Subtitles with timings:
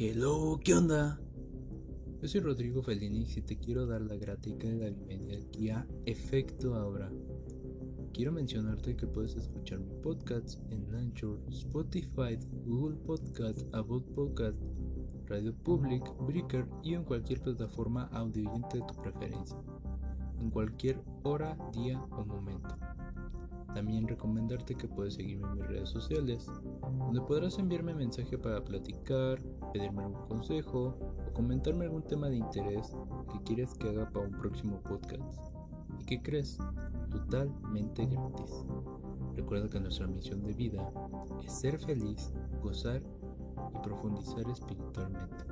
[0.00, 1.20] Hello, ¿qué onda?
[2.22, 5.88] Yo soy Rodrigo Felinix y te quiero dar la grática de la bienvenida aquí a
[6.06, 7.10] Efecto Ahora.
[8.12, 14.56] Quiero mencionarte que puedes escuchar mi podcast en Anchor, Spotify, Google Podcast, About Podcast,
[15.26, 19.58] Radio Public, Breaker y en cualquier plataforma audioyente de tu preferencia,
[20.38, 22.76] en cualquier hora, día o momento.
[23.74, 26.46] También recomendarte que puedes seguirme en mis redes sociales,
[26.82, 29.40] donde podrás enviarme mensaje para platicar,
[29.72, 30.96] pedirme algún consejo
[31.26, 32.96] o comentarme algún tema de interés
[33.32, 35.52] que quieres que haga para un próximo podcast.
[36.00, 36.58] ¿Y qué crees?
[37.10, 38.64] Totalmente gratis.
[39.36, 40.90] Recuerda que nuestra misión de vida
[41.44, 42.32] es ser feliz,
[42.62, 43.02] gozar
[43.74, 45.44] y profundizar espiritualmente.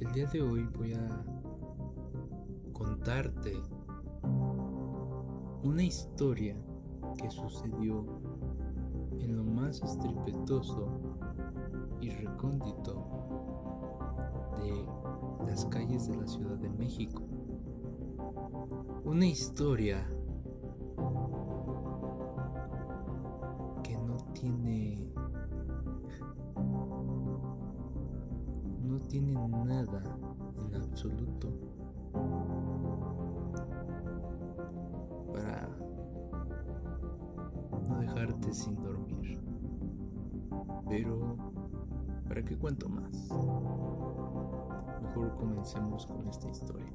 [0.00, 1.39] El día de hoy voy a
[5.62, 6.54] una historia
[7.16, 8.04] que sucedió
[9.18, 10.86] en lo más estripitoso
[12.00, 13.06] y recóndito
[14.62, 17.22] de las calles de la Ciudad de México.
[19.04, 20.06] Una historia
[40.88, 41.36] Pero,
[42.28, 43.12] ¿para qué cuento más?
[45.02, 46.86] Mejor comencemos con esta historia.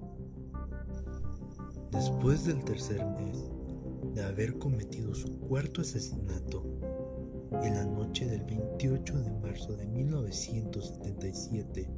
[1.91, 3.51] Después del tercer mes
[4.13, 6.63] de haber cometido su cuarto asesinato,
[7.63, 11.89] en la noche del 28 de marzo de 1977,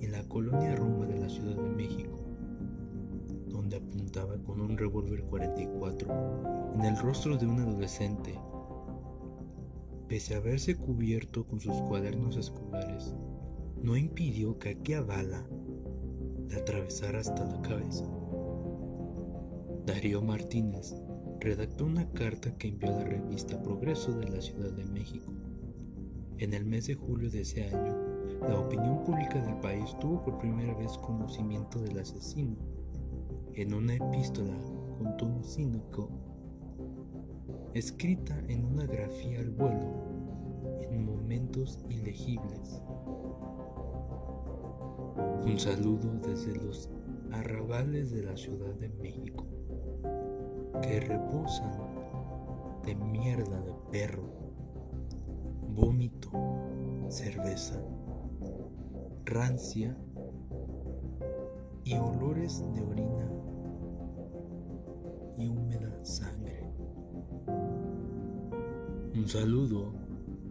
[0.00, 2.18] en la colonia Roma de la Ciudad de México,
[3.48, 8.38] donde apuntaba con un revólver 44 en el rostro de un adolescente.
[10.08, 13.14] Pese a haberse cubierto con sus cuadernos escolares,
[13.82, 15.44] no impidió que aquella bala
[16.48, 18.04] le atravesara hasta la cabeza.
[19.84, 20.94] Darío Martínez
[21.40, 25.32] redactó una carta que envió a la revista Progreso de la Ciudad de México.
[26.38, 27.96] En el mes de julio de ese año,
[28.48, 32.56] la opinión pública del país tuvo por primera vez conocimiento del asesino.
[33.54, 34.56] En una epístola
[34.98, 36.10] con tono cínico,
[37.74, 39.92] escrita en una grafía al vuelo,
[40.82, 42.82] en momentos ilegibles.
[45.44, 46.90] Un saludo desde los
[47.32, 49.46] arrabales de la Ciudad de México
[50.82, 51.72] que rebosan
[52.84, 54.28] de mierda de perro,
[55.68, 56.30] vómito,
[57.08, 57.80] cerveza,
[59.24, 59.96] rancia
[61.84, 63.30] y olores de orina
[65.38, 66.35] y húmeda sangre.
[69.16, 69.94] Un saludo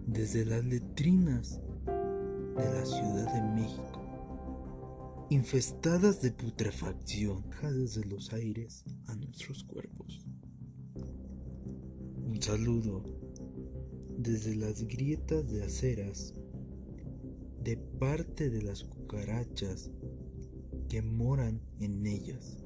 [0.08, 4.02] desde las letrinas de la Ciudad de México
[5.30, 10.26] infestadas de putrefacción, desde los aires a nuestros cuerpos.
[12.26, 13.04] Un saludo
[14.18, 16.34] desde las grietas de aceras
[17.62, 19.92] de parte de las cucarachas
[20.90, 22.58] que moran en ellas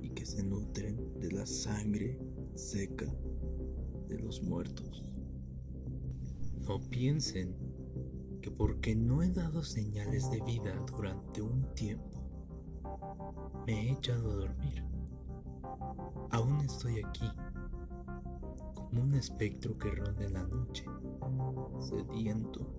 [0.00, 2.20] y que se nutren de la sangre
[2.54, 3.12] seca
[4.08, 5.02] de los muertos.
[6.68, 7.56] No piensen
[8.40, 12.22] que porque no he dado señales de vida durante un tiempo,
[13.66, 14.84] me he echado a dormir.
[16.30, 17.28] Aún estoy aquí,
[18.74, 20.84] como un espectro que ronda la noche,
[21.80, 22.74] sediento,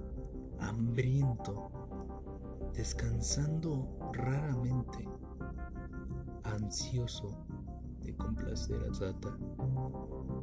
[0.59, 1.69] hambriento,
[2.73, 5.07] descansando raramente,
[6.43, 7.45] ansioso
[8.01, 9.37] de complacer a Zata.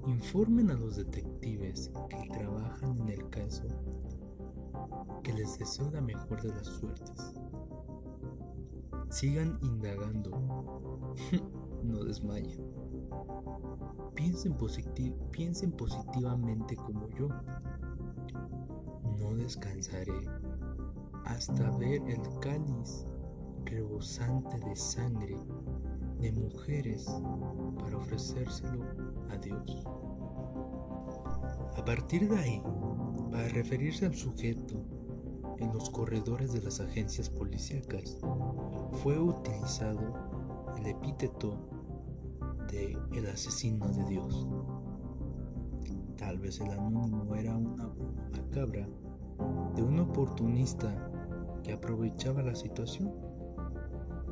[0.07, 3.65] Informen a los detectives que trabajan en el caso
[5.23, 7.35] que les deseo la mejor de las suertes.
[9.11, 10.31] Sigan indagando.
[11.85, 12.65] no desmayen.
[14.15, 14.57] Piensen,
[15.31, 17.29] piensen positivamente como yo.
[19.19, 20.27] No descansaré
[21.25, 23.07] hasta ver el cáliz
[23.65, 25.37] rebosante de sangre
[26.21, 27.07] de mujeres
[27.79, 28.85] para ofrecérselo
[29.33, 29.85] a Dios.
[31.77, 32.63] A partir de ahí,
[33.31, 34.75] para referirse al sujeto
[35.59, 38.19] en los corredores de las agencias policíacas,
[39.03, 40.15] fue utilizado
[40.79, 41.57] el epíteto
[42.71, 44.47] de el asesino de Dios.
[46.17, 48.87] Tal vez el anónimo era una broma macabra
[49.75, 51.11] de un oportunista
[51.63, 53.13] que aprovechaba la situación,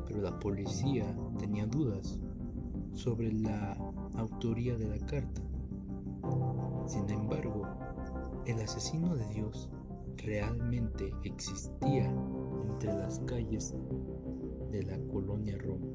[0.07, 2.19] pero la policía tenía dudas
[2.93, 3.77] sobre la
[4.19, 5.41] autoría de la carta.
[6.87, 7.63] Sin embargo,
[8.47, 9.71] el asesino de Dios
[10.17, 12.13] realmente existía
[12.69, 13.77] entre las calles
[14.71, 15.87] de la colonia Roma.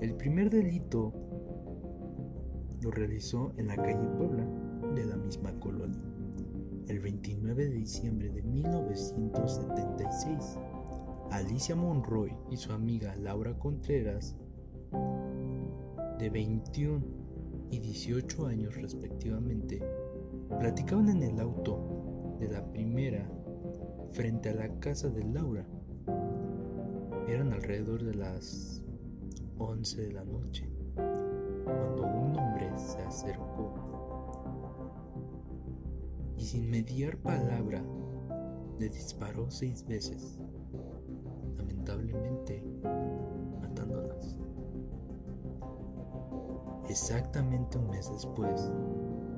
[0.00, 1.12] El primer delito
[2.82, 4.44] lo realizó en la calle Puebla
[4.94, 6.02] de la misma colonia,
[6.88, 10.58] el 29 de diciembre de 1976.
[11.30, 14.36] Alicia Monroy y su amiga Laura Contreras,
[16.18, 17.04] de 21
[17.70, 19.82] y 18 años respectivamente,
[20.58, 23.28] platicaban en el auto de la primera
[24.12, 25.66] frente a la casa de Laura.
[27.28, 28.82] Eran alrededor de las
[29.58, 30.68] 11 de la noche,
[31.64, 33.74] cuando un hombre se acercó
[36.38, 37.82] y sin mediar palabra
[38.78, 40.38] le disparó seis veces
[41.56, 42.62] lamentablemente
[46.88, 48.70] Exactamente un mes después,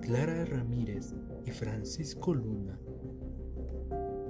[0.03, 1.15] Clara Ramírez
[1.47, 2.79] y Francisco Luna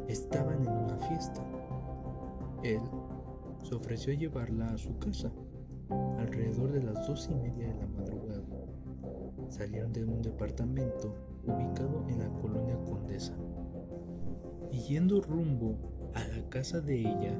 [0.08, 1.44] estaban en una fiesta.
[2.62, 2.80] Él
[3.64, 5.32] se ofreció a llevarla a su casa
[6.18, 8.44] alrededor de las dos y media de la madrugada.
[9.48, 13.36] Salieron de un departamento ubicado en la colonia Condesa
[14.70, 15.76] y yendo rumbo
[16.14, 17.36] a la casa de ella,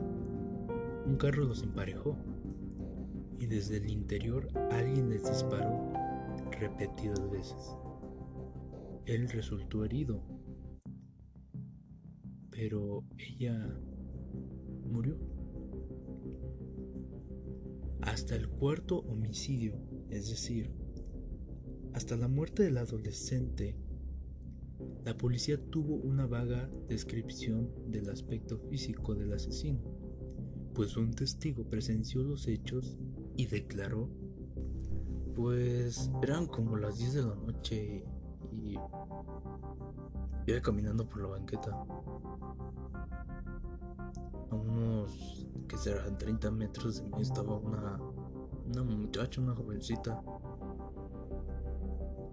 [1.06, 2.16] un carro los emparejó
[3.38, 5.92] y desde el interior alguien les disparó
[6.50, 7.76] repetidas veces.
[9.06, 10.22] Él resultó herido,
[12.50, 13.56] pero ella
[14.84, 15.16] murió.
[18.02, 19.80] Hasta el cuarto homicidio,
[20.10, 20.72] es decir,
[21.92, 23.76] hasta la muerte del adolescente,
[25.04, 29.98] la policía tuvo una vaga descripción del aspecto físico del asesino
[30.78, 32.96] pues un testigo presenció los hechos
[33.38, 34.08] y declaró,
[35.36, 38.04] pues eran como las 10 de la noche
[38.50, 38.76] y
[40.46, 41.70] iba caminando por la banqueta.
[44.50, 48.00] A unos que serán 30 metros de mí estaba una,
[48.66, 50.20] una muchacha, una jovencita.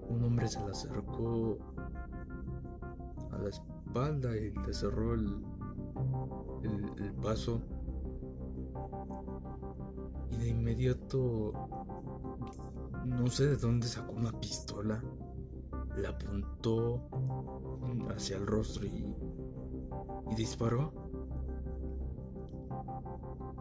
[0.10, 1.60] Un hombre se le acercó
[3.32, 5.46] a la espalda y le cerró el,
[6.64, 7.62] el paso
[8.56, 9.65] y
[10.46, 11.54] de inmediato
[13.04, 15.04] no sé de dónde sacó una pistola,
[15.98, 17.10] la apuntó
[18.16, 19.16] hacia el rostro y,
[20.32, 20.94] y disparó.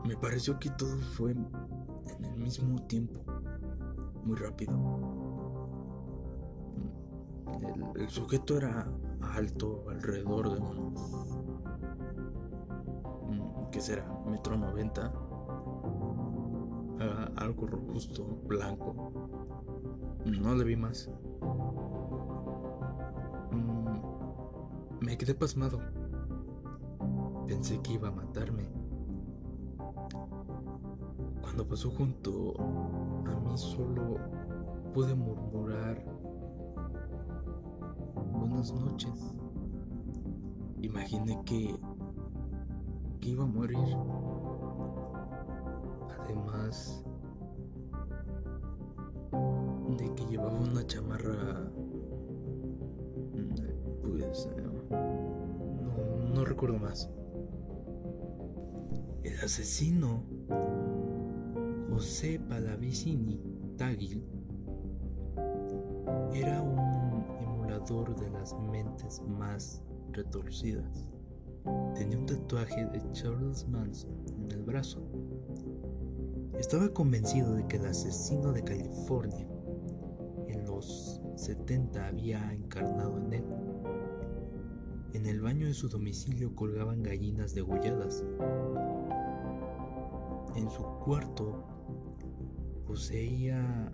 [0.04, 3.20] Me pareció que todo fue en el mismo tiempo,
[4.24, 4.74] muy rápido.
[7.96, 8.86] El, sujeto era
[9.22, 11.36] alto, alrededor de unos,
[13.22, 14.06] mm, ¿qué será?
[14.26, 15.10] Metro noventa
[17.36, 19.12] algo robusto, blanco.
[20.24, 21.10] No le vi más.
[23.50, 25.80] Mm, me quedé pasmado.
[27.46, 28.68] Pensé que iba a matarme.
[31.42, 32.54] Cuando pasó junto
[33.26, 34.18] a mí solo
[34.92, 36.04] pude murmurar
[38.32, 39.34] buenas noches.
[40.80, 41.74] Imaginé que,
[43.20, 43.78] que iba a morir.
[46.24, 47.04] Además
[49.98, 51.70] de que llevaba una chamarra,
[54.02, 54.48] pues
[56.34, 57.10] no, recuerdo más.
[59.22, 60.22] El asesino
[61.90, 63.40] José Palavicini
[63.76, 64.24] Tagil
[66.32, 71.06] era un emulador de las mentes más retorcidas.
[71.94, 75.00] Tenía un tatuaje de Charles Manson en el brazo
[76.58, 79.46] estaba convencido de que el asesino de California
[80.48, 83.44] en los 70 había encarnado en él.
[85.14, 88.24] En el baño de su domicilio colgaban gallinas degolladas.
[90.56, 91.64] En su cuarto
[92.86, 93.92] poseía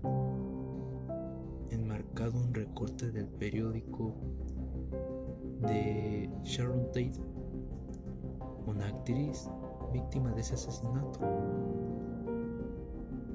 [1.71, 4.15] enmarcado un recorte del periódico
[5.61, 7.21] de Sharon Tate,
[8.67, 9.49] una actriz
[9.93, 11.21] víctima de ese asesinato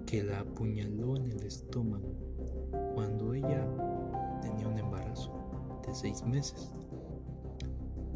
[0.05, 2.13] que la apuñaló en el estómago
[2.93, 3.67] cuando ella
[4.41, 5.31] tenía un embarazo
[5.85, 6.73] de seis meses.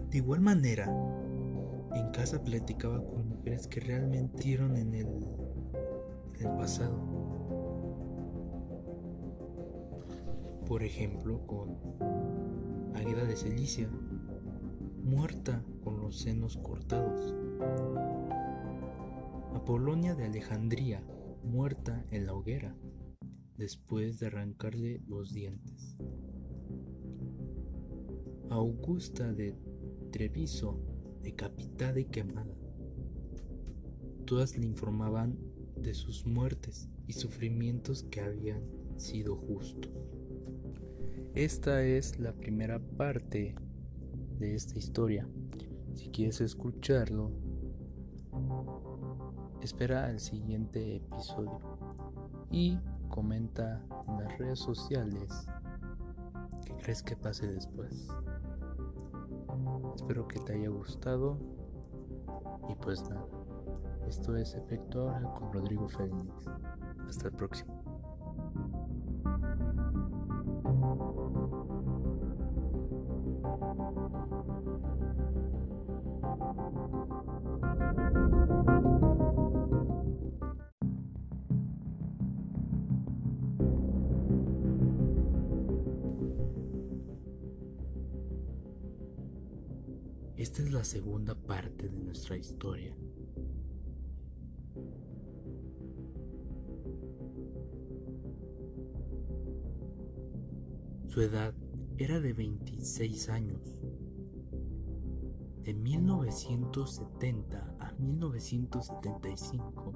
[0.10, 0.86] De igual manera,
[1.93, 5.08] en casa platicaba con mujeres que realmente dieron en el,
[6.39, 6.98] en el pasado.
[10.67, 11.77] Por ejemplo, con
[12.96, 13.89] Águeda de Celicia,
[15.03, 17.34] muerta con los senos cortados.
[19.55, 21.01] Apolonia de Alejandría,
[21.43, 22.75] muerta en la hoguera
[23.58, 25.98] después de arrancarle los dientes.
[28.50, 29.55] Augusta de
[30.12, 30.79] Treviso,
[31.22, 32.55] decapitada y quemada.
[34.25, 35.38] Todas le informaban
[35.75, 38.63] de sus muertes y sufrimientos que habían
[38.98, 39.91] sido justos.
[41.36, 43.55] Esta es la primera parte
[44.39, 45.27] de esta historia.
[45.93, 47.31] Si quieres escucharlo,
[49.62, 51.60] espera al siguiente episodio
[52.51, 52.78] y
[53.10, 55.48] comenta en las redes sociales
[56.66, 58.08] qué crees que pase después.
[59.96, 61.38] Espero que te haya gustado
[62.70, 63.25] y pues nada,
[64.08, 66.24] esto es Efecto Ahora con Rodrigo Félix.
[67.08, 67.78] Hasta el próximo.
[92.38, 92.95] Historia.
[101.07, 101.55] Su edad
[101.97, 103.81] era de 26 años.
[105.63, 109.93] De 1970 a 1975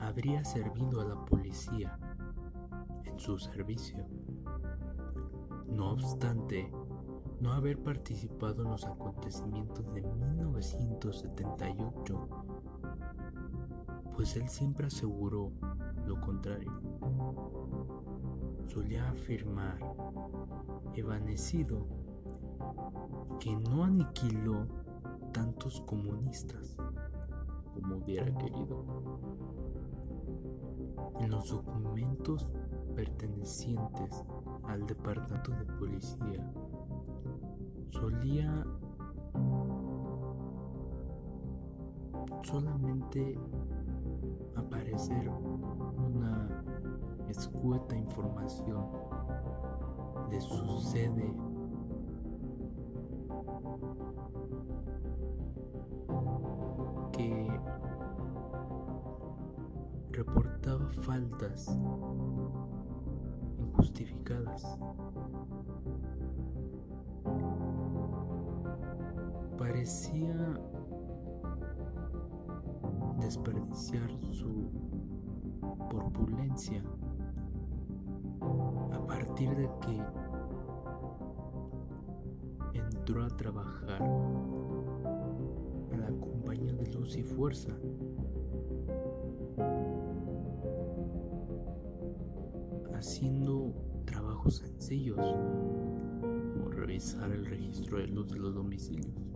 [0.00, 1.96] habría servido a la policía
[3.04, 4.04] en su servicio.
[5.68, 6.70] No obstante,
[7.40, 12.28] no haber participado en los acontecimientos de 1978,
[14.14, 15.50] pues él siempre aseguró
[16.06, 16.72] lo contrario.
[18.66, 19.80] Solía afirmar,
[20.94, 21.86] evanecido,
[23.40, 24.68] que no aniquiló
[25.32, 26.76] tantos comunistas
[27.74, 28.84] como hubiera querido.
[31.20, 32.48] En los documentos
[32.94, 34.24] pertenecientes
[34.64, 36.52] al Departamento de Policía
[37.90, 38.64] solía
[42.42, 43.38] solamente
[44.54, 46.48] aparecer una
[47.28, 48.86] escueta información
[50.30, 51.34] de su sede.
[57.12, 57.60] Que
[60.12, 61.78] reportaba faltas
[63.58, 64.78] injustificadas
[69.66, 70.32] parecía
[73.18, 74.70] desperdiciar su
[75.90, 76.84] corpulencia
[78.92, 80.00] a partir de que
[82.78, 84.00] entró a trabajar
[85.90, 87.72] en la compañía de luz y fuerza.
[92.94, 93.74] haciendo
[94.06, 99.35] trabajos sencillos como revisar el registro de luz de los domicilios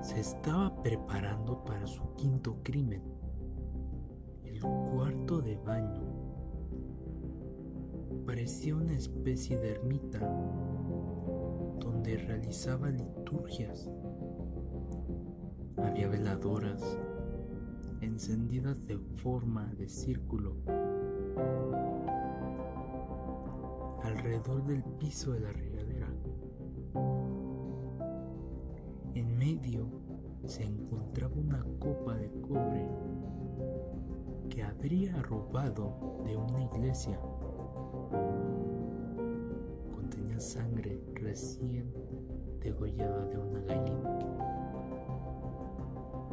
[0.00, 3.02] se estaba preparando para su quinto crimen,
[4.44, 6.04] el cuarto de baño.
[8.24, 10.20] Parecía una especie de ermita
[11.80, 13.90] donde realizaba liturgias.
[15.76, 16.98] Había veladoras
[18.00, 20.56] encendidas de forma de círculo
[24.02, 25.52] alrededor del piso de la
[29.46, 29.86] medio
[30.44, 32.84] se encontraba una copa de cobre
[34.48, 37.20] que habría robado de una iglesia.
[39.94, 41.94] Contenía sangre recién
[42.60, 44.18] degollada de una gallina.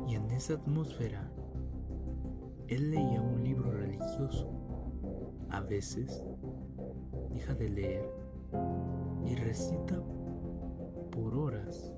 [0.07, 1.31] Y en esa atmósfera,
[2.67, 4.49] él leía un libro religioso.
[5.51, 6.23] A veces
[7.29, 8.09] deja de leer
[9.23, 10.01] y recita
[11.11, 11.92] por horas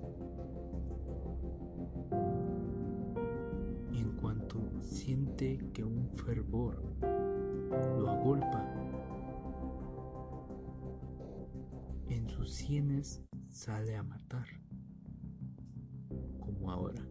[12.46, 14.46] sus sienes sale a matar,
[16.40, 17.04] como ahora.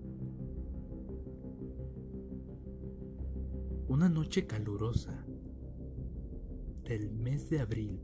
[3.88, 5.26] Una noche calurosa
[6.84, 8.00] del mes de abril,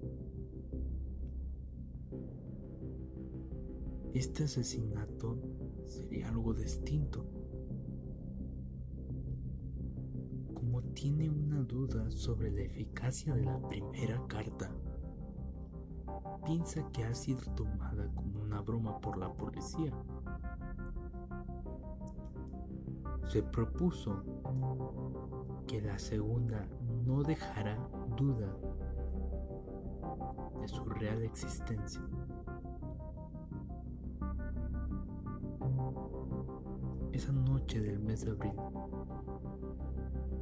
[4.13, 5.41] este asesinato
[5.87, 7.41] sería algo distinto.
[10.95, 14.71] tiene una duda sobre la eficacia de la primera carta.
[16.45, 19.93] Piensa que ha sido tomada como una broma por la policía.
[23.29, 24.23] Se propuso
[25.67, 26.67] que la segunda
[27.07, 27.79] no dejará
[28.17, 28.57] duda
[30.61, 32.03] de su real existencia.
[37.13, 38.55] Esa noche del mes de abril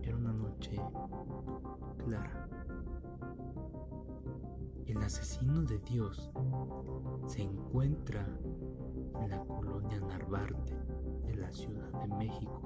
[0.03, 0.81] era una noche
[2.05, 2.48] clara.
[5.09, 6.31] Asesino de Dios
[7.25, 8.29] se encuentra
[9.23, 10.77] en la colonia Narvarte
[11.25, 12.61] de la Ciudad de México.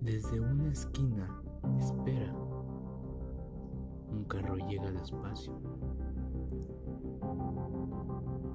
[0.00, 1.42] Desde una esquina
[1.78, 2.34] espera.
[4.10, 5.52] Un carro llega despacio.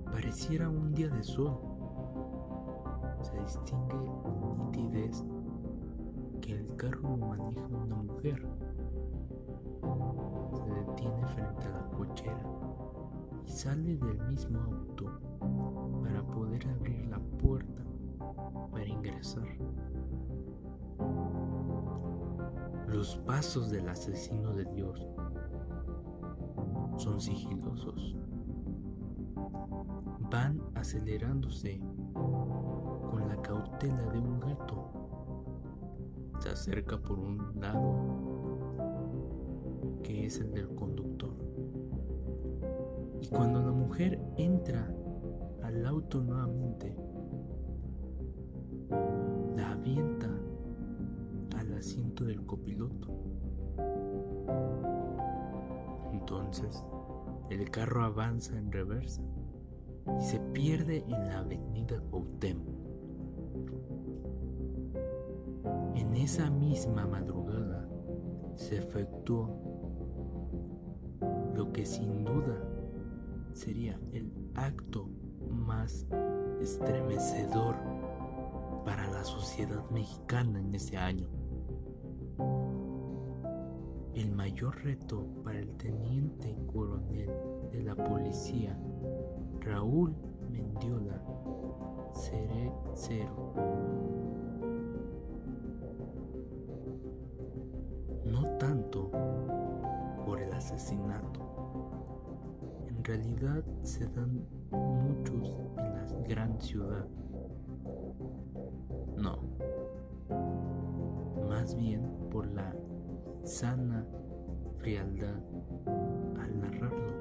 [0.06, 1.60] Pareciera un día de sol.
[3.22, 5.24] Se distingue con nitidez
[6.42, 8.65] que el carro lo maneja una mujer.
[11.06, 12.44] Detiene frente a la cochera
[13.46, 15.06] y sale del mismo auto
[16.02, 17.84] para poder abrir la puerta
[18.72, 19.48] para ingresar.
[22.88, 25.08] Los pasos del asesino de Dios
[26.98, 28.16] son sigilosos.
[30.32, 31.80] Van acelerándose
[32.14, 34.92] con la cautela de un gato.
[36.40, 38.25] Se acerca por un lado,
[40.06, 41.34] que es el del conductor.
[43.22, 44.88] Y cuando la mujer entra
[45.64, 46.96] al auto nuevamente,
[49.56, 50.30] la avienta
[51.58, 53.08] al asiento del copiloto.
[56.14, 56.84] Entonces,
[57.50, 59.24] el carro avanza en reversa
[60.20, 62.76] y se pierde en la avenida Cuauhtémoc.
[65.96, 67.90] En esa misma madrugada
[68.54, 69.65] se efectuó
[71.56, 72.62] lo que sin duda
[73.54, 75.10] sería el acto
[75.50, 76.06] más
[76.60, 77.76] estremecedor
[78.84, 81.30] para la sociedad mexicana en ese año.
[84.14, 87.30] El mayor reto para el teniente coronel
[87.72, 88.78] de la policía,
[89.62, 90.14] Raúl
[90.52, 91.22] Mendiola,
[92.14, 93.54] seré cero.
[98.26, 99.12] No tanto
[100.26, 101.45] por el asesinato.
[103.06, 107.08] Realidad se dan muchos en la gran ciudad.
[109.16, 109.44] No.
[111.48, 112.76] Más bien por la
[113.44, 114.08] sana
[114.80, 115.40] frialdad
[116.40, 117.14] al narrarlo.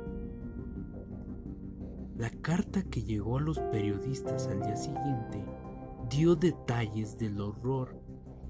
[2.16, 5.44] La carta que llegó a los periodistas al día siguiente
[6.09, 8.01] dio detalles del horror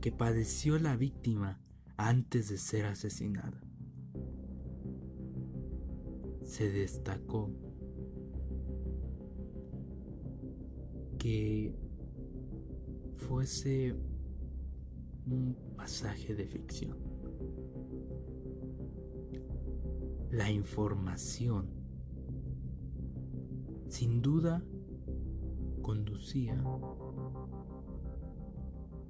[0.01, 1.61] que padeció la víctima
[1.97, 3.61] antes de ser asesinada.
[6.44, 7.50] Se destacó
[11.18, 11.74] que
[13.14, 13.96] fuese
[15.26, 16.96] un pasaje de ficción.
[20.30, 21.70] La información
[23.88, 24.62] sin duda
[25.83, 26.62] conducía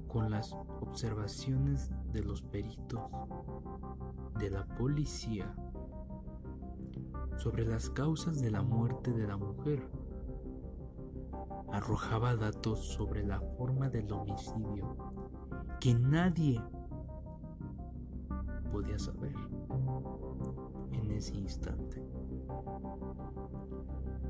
[0.06, 3.00] con las observaciones de los peritos
[4.38, 5.54] de la policía
[7.36, 9.86] sobre las causas de la muerte de la mujer.
[11.72, 14.96] Arrojaba datos sobre la forma del homicidio
[15.80, 16.62] que nadie
[18.70, 19.34] podía saber
[20.92, 22.02] en ese instante.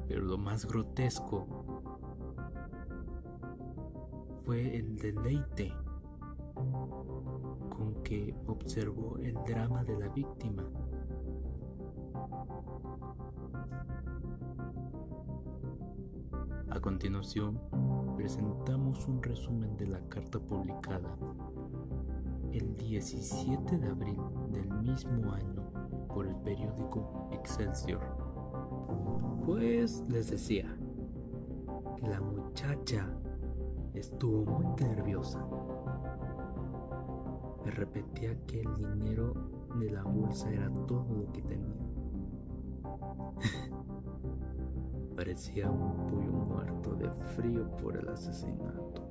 [0.08, 1.46] Pero lo más grotesco
[4.44, 5.72] fue el deleite
[6.54, 10.64] con que observó el drama de la víctima.
[16.74, 17.60] A continuación,
[18.16, 21.16] presentamos un resumen de la carta publicada
[22.52, 25.70] el 17 de abril del mismo año
[26.12, 28.00] por el periódico Excelsior.
[29.46, 30.76] Pues les decía
[32.02, 33.08] la muchacha
[33.94, 35.46] estuvo muy nerviosa.
[37.64, 39.32] Me repetía que el dinero
[39.78, 41.74] de la bolsa era todo lo que tenía.
[45.16, 46.33] Parecía un pollo
[46.64, 49.02] de frío por el asesinato.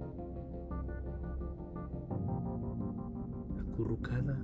[3.60, 4.38] Acurrucada,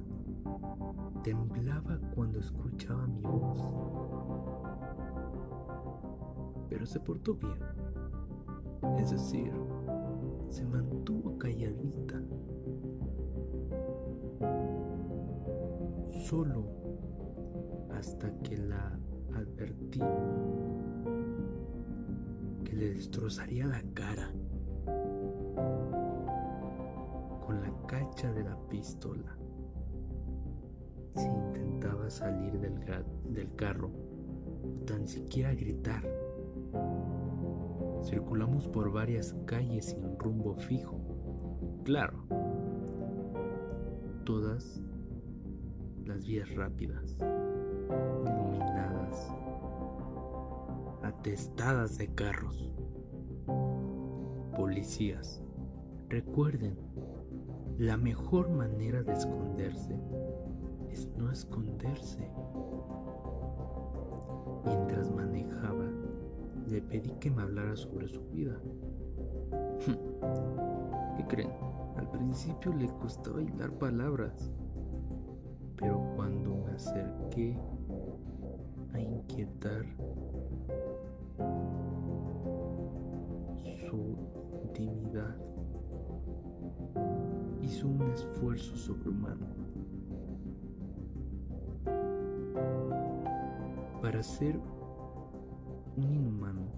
[1.24, 3.62] temblaba cuando escuchaba mi voz.
[6.70, 7.58] Pero se portó bien.
[9.00, 9.52] Es decir,
[10.50, 12.22] se mantuvo calladita.
[16.12, 16.66] Solo
[17.92, 19.00] hasta que la
[19.34, 20.02] advertí
[22.80, 24.32] le destrozaría la cara.
[27.46, 29.36] con la cacha de la pistola.
[31.16, 32.80] Si intentaba salir del,
[33.34, 33.92] del carro
[34.64, 36.04] o tan siquiera gritar,
[38.04, 41.02] circulamos por varias calles sin rumbo fijo.
[41.84, 42.24] Claro,
[44.26, 44.80] todas
[46.06, 47.18] las vías rápidas,
[48.26, 49.34] iluminadas,
[51.20, 52.72] atestadas de carros.
[54.56, 55.44] Policías,
[56.08, 56.78] recuerden,
[57.78, 60.00] la mejor manera de esconderse
[60.90, 62.26] es no esconderse.
[64.64, 65.90] Mientras manejaba,
[66.70, 68.58] le pedí que me hablara sobre su vida.
[71.18, 71.52] ¿Qué creen?
[71.98, 74.50] Al principio le costaba hilar palabras,
[75.76, 77.60] pero cuando me acerqué
[78.94, 79.86] a inquietar
[94.02, 94.58] para ser
[95.98, 96.72] un inhumano.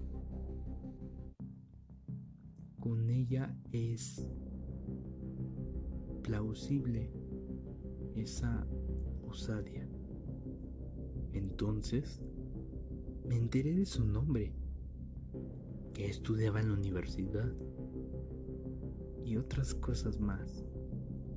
[2.80, 4.28] Con ella es
[6.22, 7.12] plausible
[8.16, 8.66] esa
[9.22, 9.88] osadia.
[11.32, 12.20] Entonces,
[13.28, 14.52] me enteré de su nombre,
[15.94, 17.52] que estudiaba en la universidad,
[19.24, 20.64] y otras cosas más,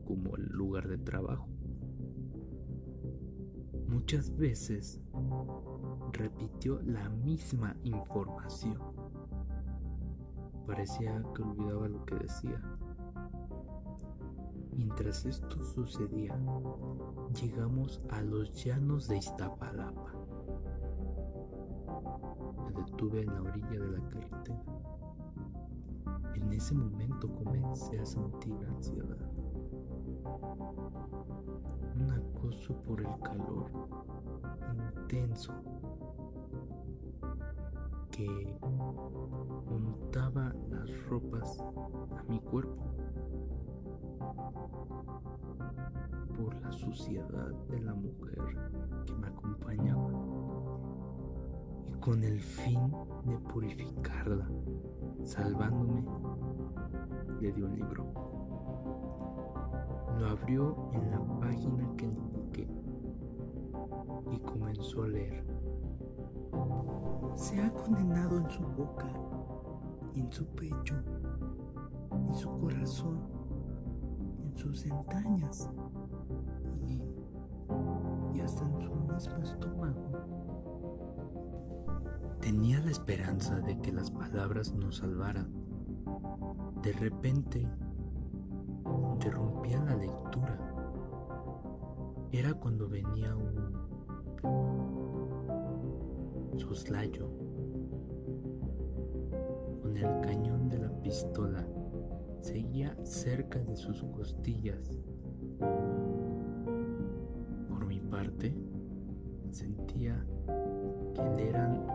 [0.04, 1.48] como el lugar de trabajo.
[3.88, 5.00] Muchas veces
[6.16, 8.80] repitió la misma información.
[10.66, 12.62] Parecía que olvidaba lo que decía.
[14.72, 16.38] Mientras esto sucedía,
[17.42, 20.14] llegamos a los llanos de Iztapalapa.
[22.64, 24.66] Me detuve en la orilla de la carretera.
[26.34, 29.18] En ese momento comencé a sentir ansiedad.
[31.96, 33.72] Un acoso por el calor
[35.06, 35.54] intenso
[38.16, 38.58] que
[39.70, 41.60] untaba las ropas
[42.18, 42.82] a mi cuerpo
[46.38, 48.40] por la suciedad de la mujer
[49.06, 50.12] que me acompañaba
[51.88, 52.80] y con el fin
[53.26, 54.50] de purificarla,
[55.24, 56.06] salvándome,
[57.42, 58.06] le dio un libro.
[60.20, 62.68] Lo abrió en la página que indiqué
[64.32, 65.44] y comenzó a leer.
[67.36, 69.08] Se ha condenado en su boca,
[70.16, 70.96] en su pecho,
[72.12, 73.20] en su corazón,
[74.44, 75.70] en sus entrañas
[76.88, 77.02] y,
[78.34, 80.02] y hasta en su mismo estómago.
[82.40, 85.52] Tenía la esperanza de que las palabras nos salvaran.
[86.82, 87.68] De repente,
[89.14, 90.60] interrumpía la lectura.
[92.32, 94.95] Era cuando venía un
[96.60, 97.30] soslayo
[99.82, 101.66] con el cañón de la pistola
[102.42, 104.92] seguía cerca de sus costillas.
[107.70, 108.56] Por mi parte,
[109.52, 110.26] sentía
[111.16, 111.86] que le eran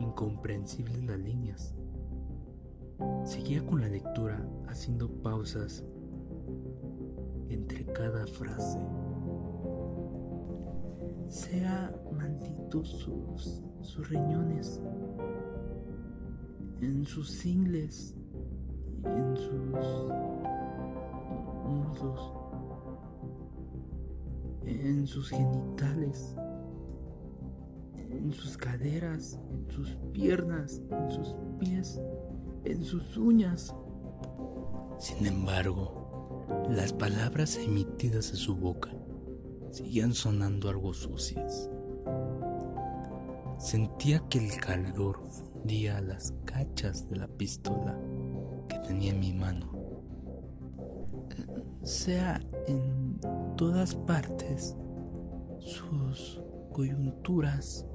[0.00, 1.74] incomprensibles las líneas.
[3.24, 5.84] Seguía con la lectura haciendo pausas
[7.48, 8.78] entre cada frase.
[11.28, 14.80] Sea maldito sus, sus riñones,
[16.80, 18.14] en sus ingles,
[19.04, 20.10] en sus
[21.66, 22.32] muslos,
[24.64, 26.34] en sus genitales,
[27.94, 32.00] en sus caderas, en sus piernas, en sus pies,
[32.64, 33.74] en sus uñas.
[34.98, 38.90] Sin embargo, las palabras emitidas de su boca
[39.70, 41.70] seguían sonando algo sucias.
[43.58, 47.98] Sentía que el calor fundía las cachas de la pistola
[48.68, 49.72] que tenía en mi mano.
[51.82, 53.18] Sea en
[53.56, 54.76] todas partes,
[55.58, 56.40] sus
[56.72, 57.86] coyunturas,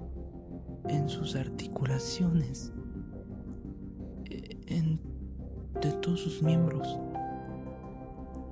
[0.90, 2.74] en sus articulaciones,
[4.68, 5.00] en
[5.82, 7.00] de todos sus miembros,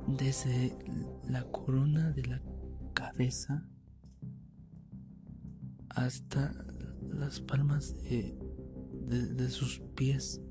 [0.08, 0.78] desde
[1.30, 2.42] la corona de la
[5.90, 6.56] hasta
[7.08, 10.42] las palmas de, sus pies.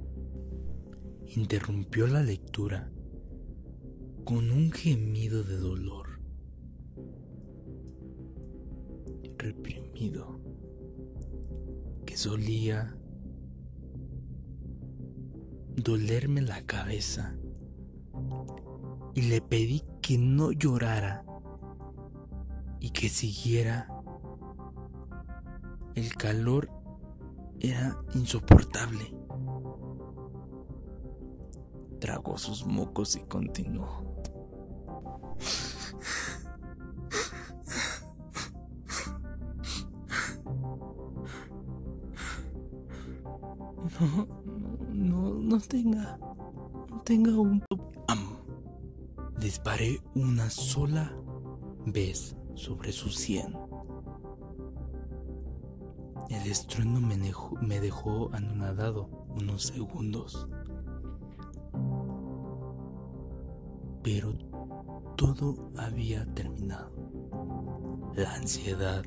[1.27, 2.93] Interrumpió la lectura
[4.25, 6.21] con un gemido de dolor.
[9.37, 10.41] Reprimido.
[12.07, 12.97] Que solía
[15.75, 17.37] dolerme la cabeza
[19.15, 21.25] y le pedí que no llorara
[22.81, 23.87] y que siguiera.
[25.95, 26.71] El calor
[27.61, 29.15] era insoportable.
[32.01, 34.09] Tragó sus mocos y continuó.
[44.01, 44.27] No,
[44.89, 46.19] no, no tenga,
[46.89, 47.63] no tenga un...
[49.39, 51.15] Disparé una sola
[51.87, 53.57] vez sobre su sien.
[56.29, 60.47] El estruendo me dejó, me dejó anonadado unos segundos.
[64.03, 64.35] Pero
[65.17, 66.93] todo había terminado.
[68.15, 69.05] La ansiedad,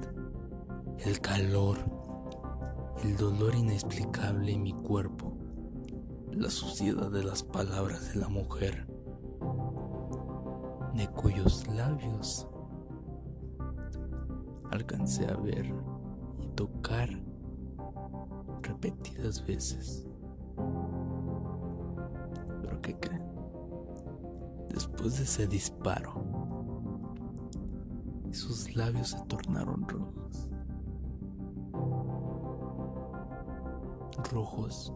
[1.05, 1.77] el calor,
[3.03, 5.37] el dolor inexplicable en mi cuerpo,
[6.31, 8.87] la suciedad de las palabras de la mujer
[10.95, 12.47] de cuyos labios
[14.73, 15.73] alcancé a ver
[16.41, 17.09] y tocar
[18.61, 20.07] repetidas veces.
[22.61, 23.23] Pero ¿qué creen?
[24.69, 26.13] Después de ese disparo,
[28.31, 30.49] sus labios se tornaron rojos.
[34.31, 34.93] Rojos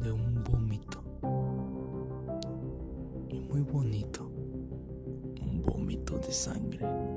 [0.00, 1.02] de un vómito.
[3.28, 4.34] Y muy bonito
[5.64, 7.13] vómito de sangre.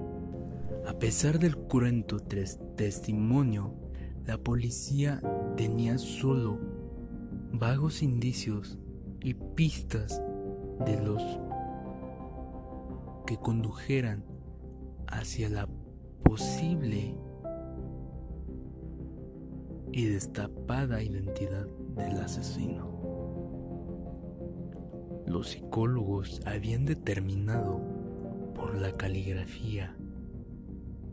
[0.87, 3.73] A pesar del cruento testimonio,
[4.25, 5.21] la policía
[5.57, 6.59] tenía solo
[7.51, 8.77] vagos indicios
[9.21, 10.23] y pistas
[10.85, 11.21] de los
[13.25, 14.23] que condujeran
[15.07, 15.67] hacia la
[16.23, 17.17] posible
[19.91, 22.87] y destapada identidad del asesino.
[25.25, 27.81] Los psicólogos habían determinado
[28.55, 29.96] por la caligrafía,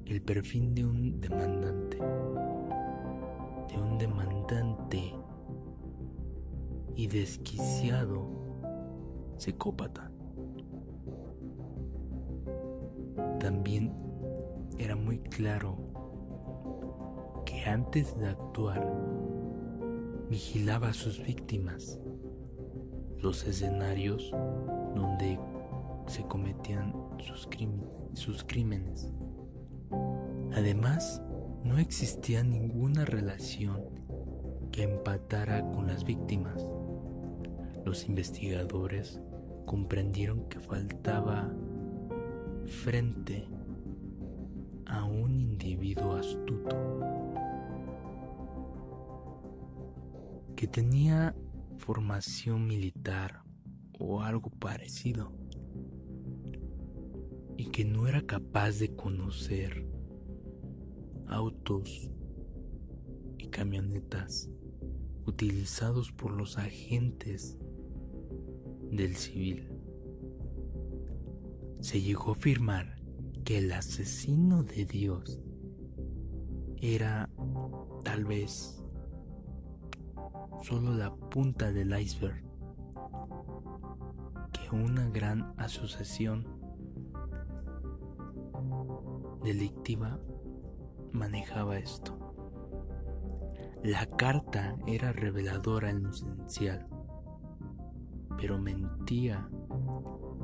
[0.07, 5.15] el perfil de un demandante, de un demandante
[6.95, 8.29] y desquiciado
[9.37, 10.11] psicópata.
[13.41, 13.93] También
[14.79, 15.77] era muy claro
[17.45, 18.87] que antes de actuar
[20.29, 22.01] vigilaba a sus víctimas,
[23.19, 24.31] los escenarios
[24.95, 25.39] donde
[26.07, 26.95] se cometían
[28.15, 29.11] sus, crímenes.
[30.55, 31.21] Además,
[31.65, 33.83] no existía ninguna relación
[34.71, 36.63] que empatara con las víctimas.
[37.85, 39.21] Los investigadores
[39.67, 41.53] comprendieron que faltaba
[42.67, 43.49] frente
[44.87, 47.01] a un individuo astuto
[50.55, 51.35] que tenía
[51.79, 53.43] formación militar
[53.99, 55.33] o algo parecido
[57.57, 59.94] y que no era capaz de conocer
[61.35, 62.11] autos
[63.39, 64.49] y camionetas
[65.27, 67.59] utilizados por los agentes
[68.91, 69.69] del civil.
[71.81, 73.03] Se llegó a afirmar
[73.45, 75.41] que el asesino de Dios
[76.77, 77.31] era
[78.05, 78.83] tal vez
[80.63, 82.45] solo la punta del iceberg
[84.53, 86.47] que una gran asociación
[89.43, 90.19] delictiva
[91.15, 92.19] manejaba esto.
[93.83, 96.87] La carta era reveladora en lo esencial,
[98.37, 99.49] pero mentía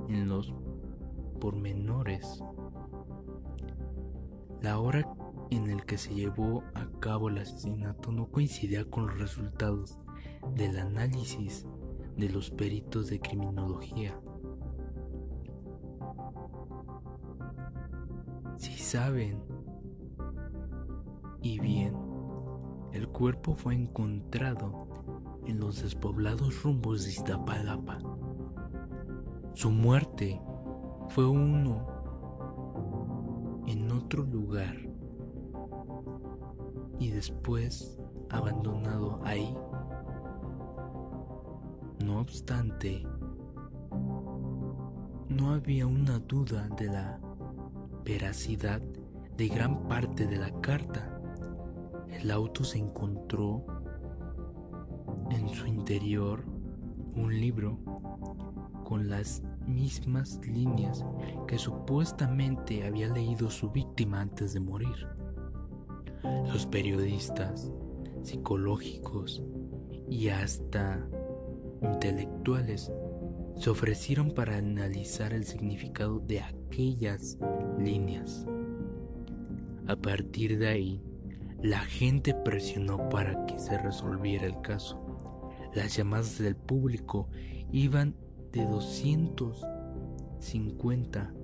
[0.09, 0.55] en los
[1.41, 2.43] pormenores.
[4.63, 5.07] La hora
[5.51, 9.99] en el que se llevó a cabo el asesinato no coincidía con los resultados
[10.55, 11.67] del análisis
[12.17, 14.21] de los peritos de criminología.
[18.59, 19.60] Si saben.
[21.43, 21.97] Y bien,
[22.93, 24.87] el cuerpo fue encontrado
[25.47, 27.99] en los despoblados rumbos de Iztapalapa.
[29.55, 30.41] Su muerte
[31.09, 34.77] fue uno en otro lugar
[36.99, 37.99] y después
[38.29, 39.57] abandonado ahí.
[42.05, 43.07] No obstante,
[45.29, 47.21] no había una duda de la
[48.05, 48.81] veracidad
[49.37, 51.20] de gran parte de la carta.
[52.13, 53.65] El auto se encontró
[55.31, 56.45] en su interior
[57.15, 57.79] un libro
[58.85, 61.05] con las mismas líneas
[61.47, 65.07] que supuestamente había leído su víctima antes de morir.
[66.53, 67.73] Los periodistas,
[68.23, 69.43] psicológicos
[70.09, 71.07] y hasta
[71.83, 72.93] intelectuales
[73.57, 77.39] se ofrecieron para analizar el significado de aquellas
[77.79, 78.47] líneas.
[79.87, 81.03] A partir de ahí,
[81.63, 84.99] la gente presionó para que se resolviera el caso.
[85.75, 87.29] Las llamadas del público
[87.71, 88.17] iban
[88.53, 91.35] de 250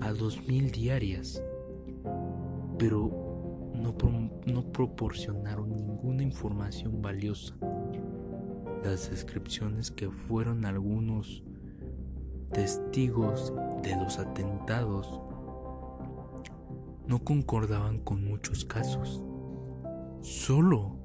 [0.00, 1.42] a 2000 diarias,
[2.78, 3.96] pero no,
[4.46, 7.56] no proporcionaron ninguna información valiosa.
[8.84, 11.42] Las descripciones que fueron algunos
[12.52, 15.20] testigos de los atentados
[17.06, 19.22] no concordaban con muchos casos.
[20.20, 20.96] Solo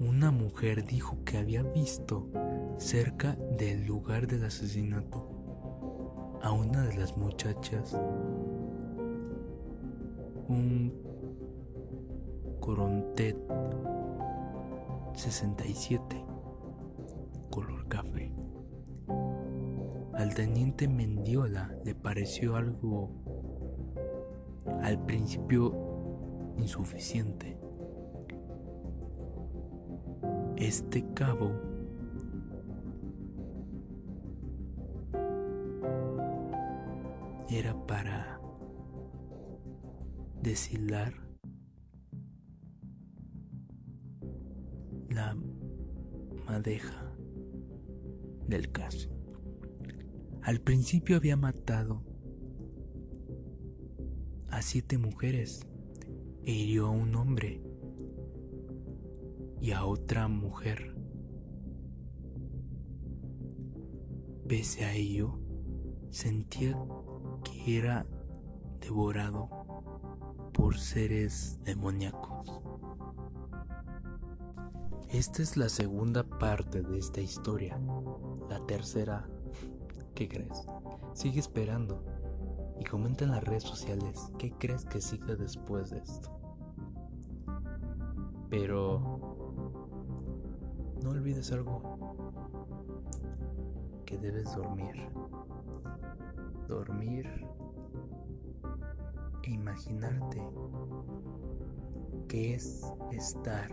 [0.00, 2.28] una mujer dijo que había visto
[2.78, 7.98] cerca del lugar del asesinato a una de las muchachas
[10.48, 10.92] un
[12.60, 13.36] Corontet
[15.14, 16.24] 67
[17.50, 18.32] color café.
[20.14, 23.10] Al teniente Mendiola le pareció algo
[24.82, 25.72] al principio
[26.56, 27.55] insuficiente.
[30.56, 31.52] Este cabo
[37.50, 38.40] era para
[40.42, 41.12] deshilar
[45.10, 45.36] la
[46.46, 47.14] madeja
[48.48, 49.10] del caso.
[50.42, 52.02] Al principio había matado
[54.48, 55.66] a siete mujeres
[56.44, 57.65] e hirió a un hombre
[59.60, 60.94] y a otra mujer.
[64.48, 65.38] Pese a ello,
[66.10, 66.78] sentía
[67.42, 68.06] que era
[68.80, 69.48] devorado
[70.52, 72.62] por seres demoníacos.
[75.10, 77.78] Esta es la segunda parte de esta historia.
[78.48, 79.28] La tercera,
[80.14, 80.66] ¿qué crees?
[81.14, 82.04] Sigue esperando
[82.78, 86.30] y comenta en las redes sociales qué crees que siga después de esto.
[88.50, 89.25] Pero
[91.06, 91.80] no olvides algo,
[94.04, 95.08] que debes dormir.
[96.66, 97.46] Dormir
[99.44, 100.42] e imaginarte
[102.26, 103.70] que es estar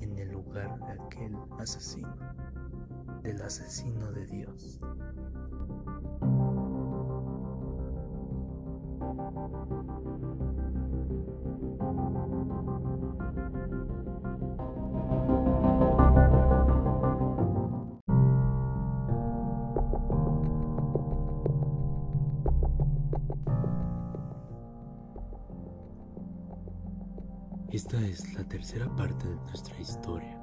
[0.00, 2.16] en el lugar de aquel asesino,
[3.22, 4.80] del asesino de Dios.
[27.78, 30.36] Esta es la tercera parte de nuestra historia.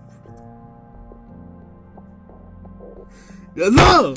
[3.56, 4.14] No.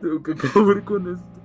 [0.00, 1.40] Tengo que acabar con esto.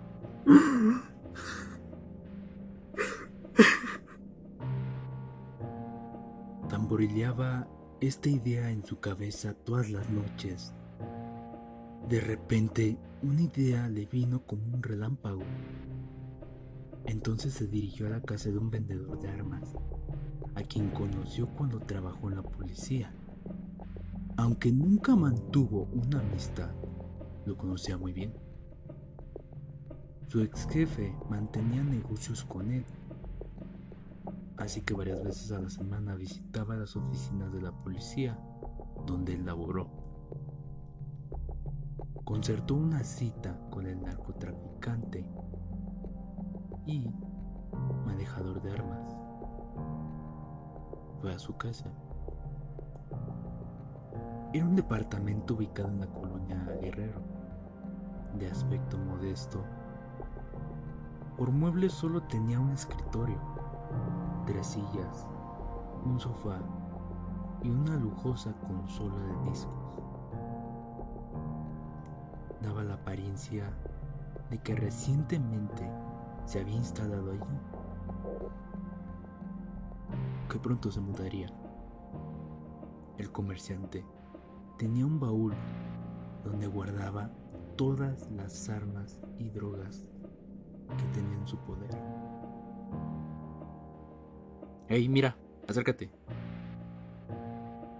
[6.70, 7.68] Tamborileaba
[8.02, 10.74] esta idea en su cabeza todas las noches.
[12.10, 15.44] De repente, una idea le vino como un relámpago.
[17.08, 19.76] Entonces se dirigió a la casa de un vendedor de armas
[20.56, 23.14] a quien conoció cuando trabajó en la policía.
[24.38, 26.72] Aunque nunca mantuvo una amistad,
[27.46, 28.34] lo conocía muy bien.
[30.28, 32.84] Su ex jefe mantenía negocios con él,
[34.58, 38.38] así que varias veces a la semana visitaba las oficinas de la policía
[39.06, 39.90] donde él laboró.
[42.24, 45.26] Concertó una cita con el narcotraficante
[46.86, 47.12] y
[48.06, 49.16] manejador de armas
[51.30, 51.86] a su casa.
[54.54, 57.22] Era un departamento ubicado en la colonia Guerrero,
[58.38, 59.64] de aspecto modesto.
[61.38, 63.38] Por muebles solo tenía un escritorio,
[64.46, 65.28] tres sillas,
[66.06, 66.60] un sofá
[67.64, 70.02] y una lujosa consola de discos.
[72.62, 73.74] Daba la apariencia
[74.50, 75.90] de que recientemente
[76.46, 77.40] se había instalado allí
[80.50, 81.50] que pronto se mudaría.
[83.18, 84.06] El comerciante
[84.78, 85.54] tenía un baúl
[86.44, 87.32] donde guardaba
[87.76, 90.08] todas las armas y drogas
[90.98, 91.90] que tenía en su poder.
[94.88, 95.36] Hey, mira,
[95.68, 96.12] acércate.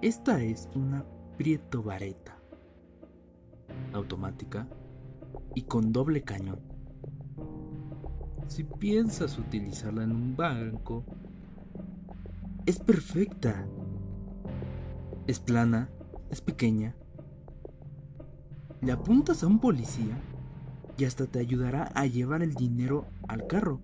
[0.02, 1.04] Esta es una
[1.38, 2.38] Prieto Vareta,
[3.92, 4.68] automática
[5.56, 6.75] y con doble cañón.
[8.48, 11.04] Si piensas utilizarla en un banco,
[12.66, 13.66] es perfecta.
[15.28, 15.90] Es plana,
[16.30, 16.96] es pequeña.
[18.82, 20.18] Le apuntas a un policía
[20.98, 23.82] y hasta te ayudará a llevar el dinero al carro.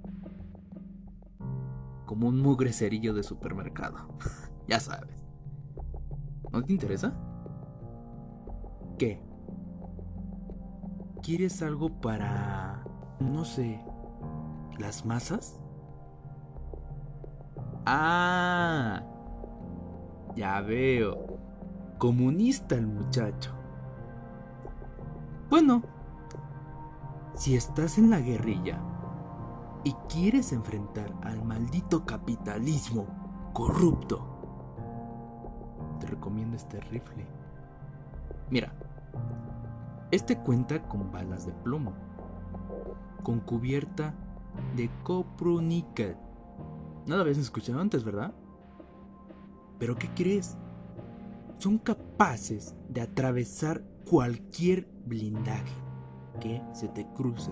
[2.06, 4.18] Como un mugre cerillo de supermercado.
[4.68, 5.26] ya sabes.
[6.52, 7.14] ¿No te interesa?
[8.98, 9.22] ¿Qué?
[11.24, 12.84] ¿Quieres algo para...
[13.20, 13.84] no sé...
[14.82, 15.60] las masas?
[17.86, 19.04] Ah,
[20.36, 21.40] ya veo.
[21.98, 23.52] Comunista el muchacho.
[25.50, 25.84] Bueno,
[27.36, 28.80] si estás en la guerrilla
[29.84, 33.06] y quieres enfrentar al maldito capitalismo
[33.54, 34.28] corrupto,
[36.00, 37.28] te recomiendo este rifle.
[38.50, 38.74] Mira,
[40.10, 41.94] este cuenta con balas de plomo,
[43.24, 44.14] con cubierta
[44.76, 46.16] de copro-níquel.
[47.06, 48.34] Nada habías escuchado antes, ¿verdad?
[49.80, 50.58] Pero ¿qué crees?
[51.58, 55.74] Son capaces de atravesar cualquier blindaje
[56.40, 57.52] que se te cruce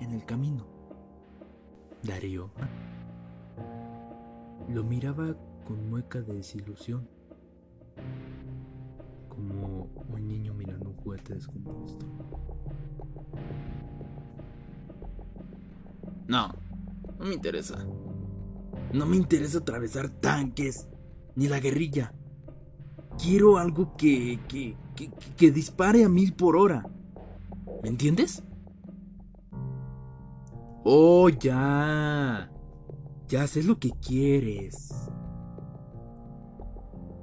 [0.00, 0.66] en el camino.
[2.02, 2.50] Darío
[4.68, 7.08] lo miraba con mueca de desilusión,
[9.28, 12.06] como un niño mirando un juguete descompuesto.
[16.26, 16.48] No,
[17.18, 17.84] no me interesa.
[18.92, 20.88] No me interesa atravesar tanques,
[21.34, 22.14] ni la guerrilla.
[23.22, 26.86] Quiero algo que, que, que, que dispare a mil por hora.
[27.82, 28.42] ¿Me entiendes?
[30.84, 32.50] Oh, ya.
[33.28, 34.92] Ya sé lo que quieres.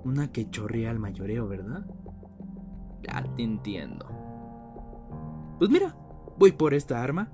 [0.04, 1.86] Una que chorrea al mayoreo, ¿verdad?
[3.04, 4.08] Ya te entiendo.
[5.60, 5.96] Pues mira,
[6.38, 7.32] voy por esta arma,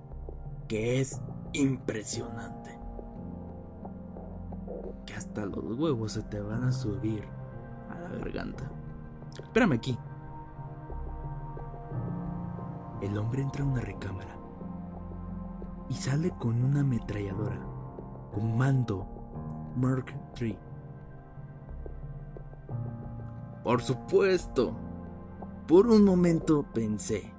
[0.67, 1.21] que es
[1.57, 2.77] impresionante.
[5.05, 7.23] Que hasta los huevos se te van a subir
[7.89, 8.69] a la garganta.
[9.41, 9.97] Espérame aquí.
[13.01, 14.35] El hombre entra a una recámara
[15.89, 17.59] y sale con una ametralladora
[18.33, 19.07] con mando
[19.75, 20.57] Mark III.
[23.63, 24.75] Por supuesto,
[25.67, 27.31] por un momento pensé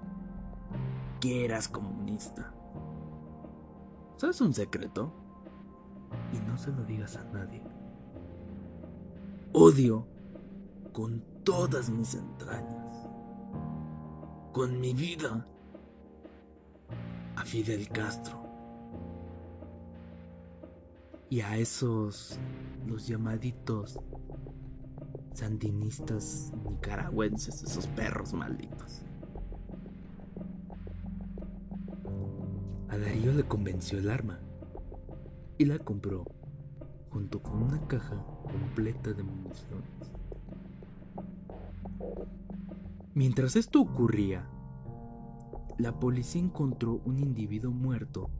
[1.20, 2.52] que eras comunista.
[4.18, 5.12] ¿Sabes un secreto?
[6.32, 7.62] Y no se lo digas a nadie.
[9.52, 10.06] Odio
[10.92, 13.08] con todas mis entrañas,
[14.52, 15.46] con mi vida,
[17.36, 18.42] a Fidel Castro
[21.30, 22.40] y a esos,
[22.88, 24.00] los llamaditos
[25.32, 29.02] sandinistas nicaragüenses, esos perros malditos.
[32.88, 34.38] A Darío le convenció el arma
[35.58, 36.24] y la compró
[37.10, 40.12] junto con una caja completa de municiones.
[43.14, 44.48] Mientras esto ocurría,
[45.76, 48.30] la policía encontró un individuo muerto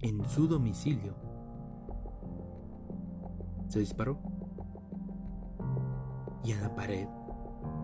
[0.00, 1.14] en su domicilio.
[3.68, 4.18] Se disparó
[6.42, 7.08] y en la pared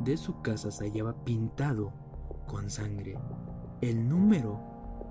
[0.04, 1.92] de su casa se hallaba pintado
[2.46, 3.18] con sangre
[3.80, 4.69] el número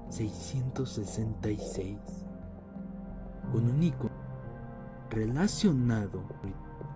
[0.10, 1.98] 666
[3.52, 4.14] con un icono
[5.10, 6.24] relacionado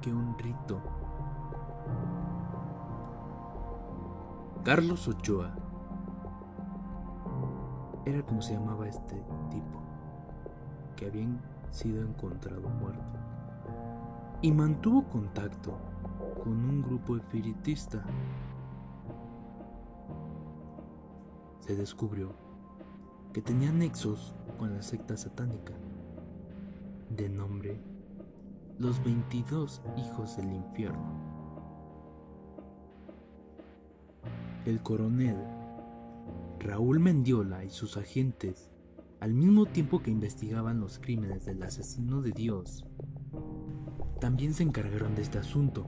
[0.01, 0.81] que un rito.
[4.63, 5.53] Carlos Ochoa
[8.05, 9.15] era como se llamaba este
[9.49, 9.79] tipo,
[10.95, 11.27] que había
[11.71, 13.17] sido encontrado muerto,
[14.41, 15.77] y mantuvo contacto
[16.43, 18.03] con un grupo espiritista.
[21.61, 22.42] Se descubrió
[23.33, 25.73] que tenía nexos con la secta satánica,
[27.09, 27.81] de nombre
[28.77, 31.19] Los 22 Hijos del Infierno.
[34.65, 35.35] El coronel
[36.59, 38.69] Raúl Mendiola y sus agentes,
[39.19, 42.85] al mismo tiempo que investigaban los crímenes del asesino de Dios,
[44.21, 45.87] también se encargaron de este asunto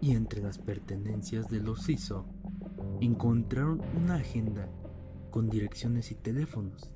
[0.00, 2.24] y entre las pertenencias de los CISO
[3.00, 4.68] encontraron una agenda
[5.32, 6.92] con direcciones y teléfonos.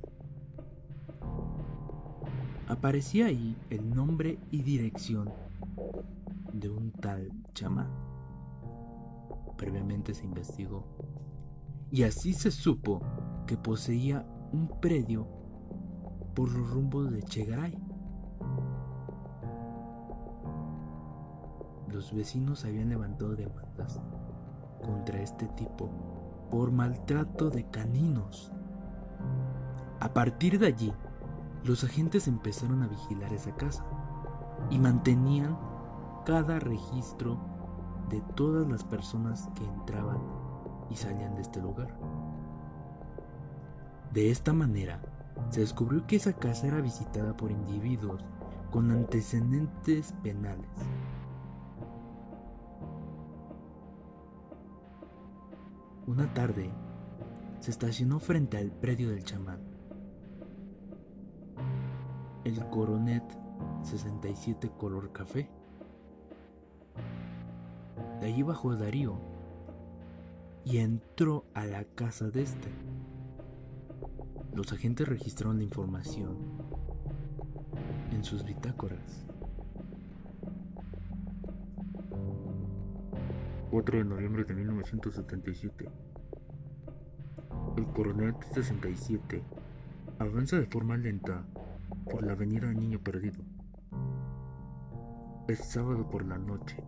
[2.69, 5.33] Aparecía ahí el nombre y dirección
[6.53, 7.91] de un tal chamán.
[9.57, 10.85] Previamente se investigó
[11.91, 13.01] y así se supo
[13.47, 15.27] que poseía un predio
[16.35, 17.79] por los rumbos de Chegaray.
[21.89, 23.99] Los vecinos habían levantado demandas
[24.85, 25.89] contra este tipo
[26.51, 28.53] por maltrato de caninos.
[30.01, 30.93] A partir de allí,
[31.65, 33.85] los agentes empezaron a vigilar esa casa
[34.71, 35.59] y mantenían
[36.25, 37.39] cada registro
[38.09, 40.19] de todas las personas que entraban
[40.91, 41.89] y salían de este lugar.
[44.13, 45.01] De esta manera,
[45.51, 48.25] se descubrió que esa casa era visitada por individuos
[48.71, 50.69] con antecedentes penales.
[56.07, 56.71] Una tarde,
[57.59, 59.59] se estacionó frente al predio del chamán.
[62.45, 63.25] El Coronet
[63.83, 65.51] 67 color café.
[68.21, 69.19] De allí bajó Darío
[70.65, 72.69] y entró a la casa de este.
[74.55, 76.37] Los agentes registraron la información
[78.13, 79.27] en sus bitácoras.
[83.77, 85.91] 4 de noviembre de 1977.
[87.77, 89.43] El coronel 67
[90.19, 91.45] avanza de forma lenta
[92.11, 93.45] por la avenida Niño Perdido.
[95.47, 96.83] Es sábado por la noche.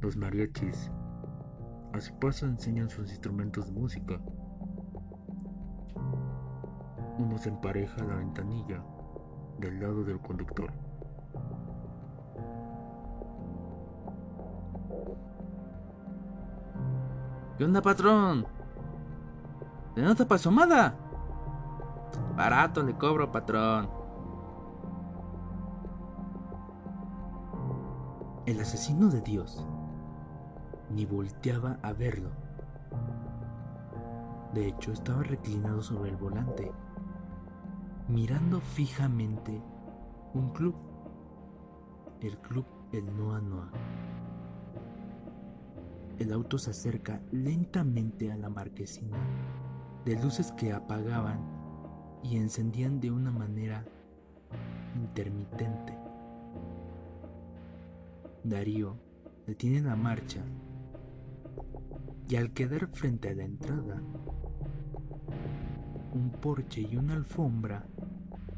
[0.00, 0.92] Los mariachis
[1.92, 4.20] a su paso enseñan sus instrumentos de música.
[7.18, 8.84] Uno se empareja a la ventanilla
[9.58, 10.72] del lado del conductor.
[17.62, 18.44] ¿Qué onda, patrón?
[19.94, 20.96] ¿De nota pasó nada?
[22.36, 23.88] Barato le cobro, patrón.
[28.46, 29.64] El asesino de Dios
[30.90, 32.30] ni volteaba a verlo.
[34.52, 36.72] De hecho, estaba reclinado sobre el volante,
[38.08, 39.62] mirando fijamente
[40.34, 40.74] un club,
[42.22, 43.70] el club El Noa Noa.
[46.18, 49.18] El auto se acerca lentamente a la marquesina
[50.04, 51.40] de luces que apagaban
[52.22, 53.84] y encendían de una manera
[54.94, 55.96] intermitente.
[58.44, 58.96] Darío
[59.46, 60.42] detiene la marcha
[62.28, 64.02] y al quedar frente a la entrada,
[66.14, 67.86] un porche y una alfombra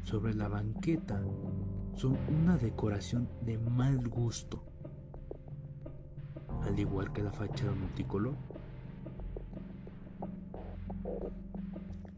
[0.03, 1.21] sobre la banqueta
[1.95, 4.64] son una decoración de mal gusto,
[6.65, 8.35] al igual que la fachada multicolor.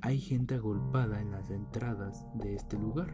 [0.02, 3.14] Hay gente agolpada en las entradas de este lugar.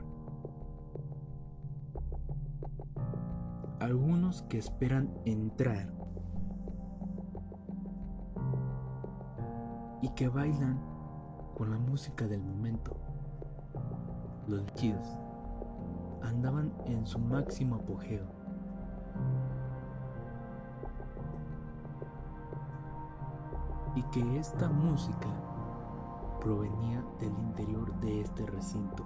[3.80, 5.92] Algunos que esperan entrar
[10.02, 10.80] y que bailan
[11.56, 12.96] con la música del momento.
[14.48, 15.18] Los kids
[16.22, 18.43] andaban en su máximo apogeo.
[23.96, 25.30] Y que esta música
[26.42, 29.06] provenía del interior de este recinto.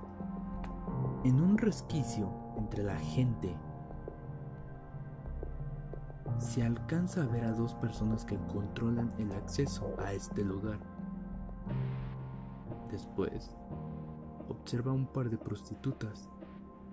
[1.23, 3.55] En un resquicio entre la gente
[6.39, 10.79] se alcanza a ver a dos personas que controlan el acceso a este lugar.
[12.91, 13.55] Después,
[14.49, 16.29] observa un par de prostitutas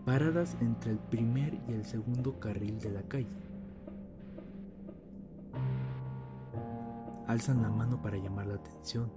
[0.05, 3.54] paradas entre el primer y el segundo carril de la calle.
[7.27, 9.11] Alzan la mano para llamar la atención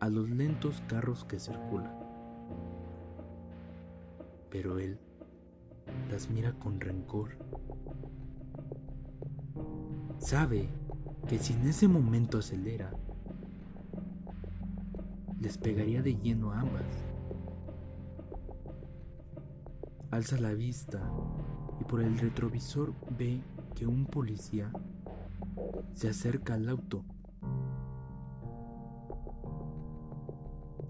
[0.00, 1.92] a los lentos carros que circulan.
[4.50, 4.98] Pero él
[6.10, 7.36] las mira con rencor
[10.18, 10.68] Sabe
[11.28, 12.92] que si en ese momento acelera,
[15.40, 16.84] les pegaría de lleno a ambas.
[20.10, 21.00] Alza la vista
[21.80, 23.40] y por el retrovisor ve
[23.74, 24.72] que un policía
[25.98, 27.04] se acerca al auto.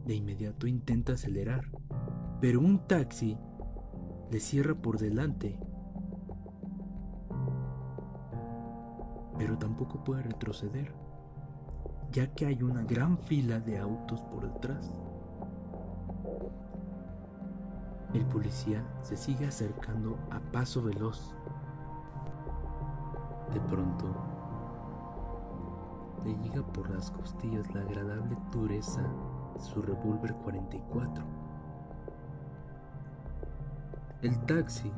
[0.05, 1.71] De inmediato intenta acelerar,
[2.43, 3.39] pero un taxi
[4.31, 5.59] le cierra por delante
[9.39, 10.93] pero tampoco puede retroceder,
[12.11, 14.93] ya que hay una gran fila de autos por detrás.
[18.13, 21.37] El policía se sigue acercando a paso veloz.
[23.55, 24.28] De pronto,
[26.25, 29.03] le llega por las costillas la agradable dureza
[29.55, 31.25] de su revólver 44.
[34.23, 34.91] El taxi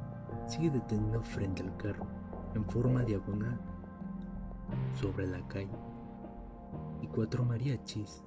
[0.47, 2.07] sigue detenido frente al carro,
[2.55, 3.59] en forma diagonal
[4.95, 5.79] sobre la calle.
[7.03, 8.23] y cuatro mariachis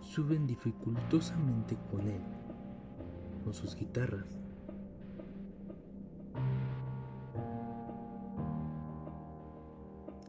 [0.00, 2.22] suben dificultosamente con él,
[3.44, 4.26] con sus guitarras.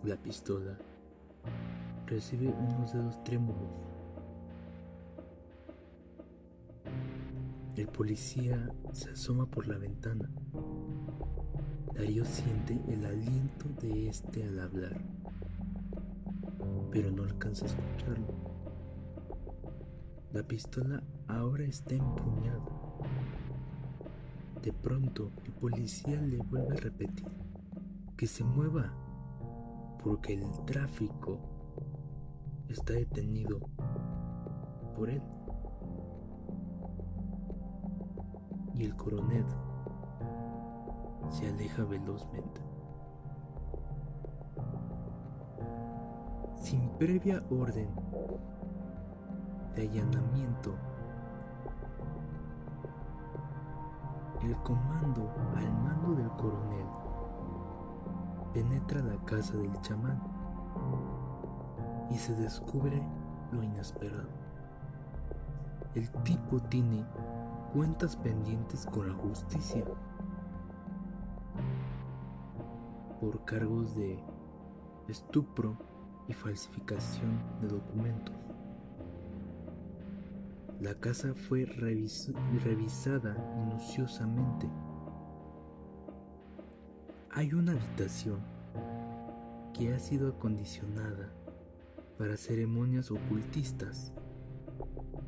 [0.03, 0.78] La pistola
[2.08, 3.70] recibe unos dedos trémulos.
[7.76, 10.30] El policía se asoma por la ventana.
[11.93, 14.97] Darío siente el aliento de este al hablar,
[16.91, 18.34] pero no alcanza a escucharlo.
[20.34, 22.66] La pistola ahora está empuñada.
[24.64, 27.28] De pronto, el policía le vuelve a repetir
[28.16, 28.91] que se mueva,
[30.03, 31.57] porque el tráfico
[32.70, 33.59] está detenido
[34.95, 35.22] por él.
[38.74, 39.45] Y el coronel
[41.30, 42.61] se aleja velozmente.
[46.55, 47.89] Sin previa orden
[49.76, 50.76] de allanamiento,
[54.41, 56.86] el comando al mando del coronel
[58.53, 60.36] penetra la casa del chamán
[62.10, 63.01] y se descubre
[63.51, 64.30] lo inesperado.
[65.95, 67.05] El tipo tiene
[67.74, 69.84] cuentas pendientes con la justicia
[73.20, 74.20] por cargos de
[75.08, 75.78] estupro
[76.28, 78.36] y falsificación de documentos.
[80.80, 84.70] La casa fue revisada minuciosamente.
[87.32, 88.39] Hay una habitación
[89.74, 91.32] que ha sido acondicionada
[92.18, 94.13] para ceremonias ocultistas.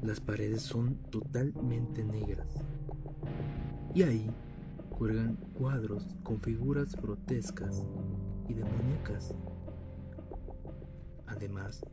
[0.01, 2.47] Las paredes son totalmente negras.
[3.93, 4.29] Y ahí
[4.89, 7.83] cuelgan cuadros con figuras grotescas
[8.47, 9.33] y demoníacas.
[11.27, 11.85] Además,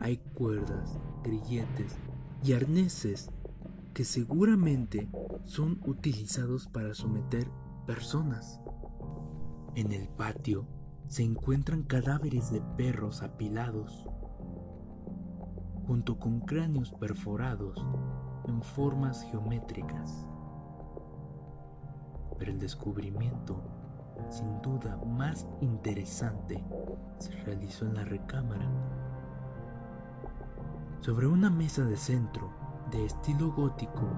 [0.00, 1.96] hay cuerdas, grilletes
[2.42, 3.30] y arneses
[3.94, 5.08] que seguramente
[5.44, 7.48] son utilizados para someter
[7.86, 8.60] personas.
[9.74, 10.66] En el patio
[11.08, 14.06] se encuentran cadáveres de perros apilados,
[15.86, 17.76] junto con cráneos perforados
[18.46, 20.26] en formas geométricas.
[22.38, 23.62] Pero el descubrimiento,
[24.28, 26.62] sin duda más interesante,
[27.18, 28.68] se realizó en la recámara.
[31.00, 32.50] Sobre una mesa de centro
[32.90, 34.08] de estilo gótico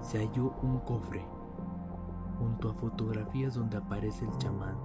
[0.00, 1.24] se halló un cofre
[2.38, 4.76] junto a fotografías donde aparece el chamán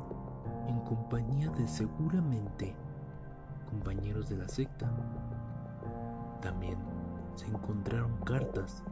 [0.67, 2.75] en compañía de seguramente
[3.65, 4.89] compañeros de la secta.
[6.41, 6.77] También
[7.35, 8.83] se encontraron cartas.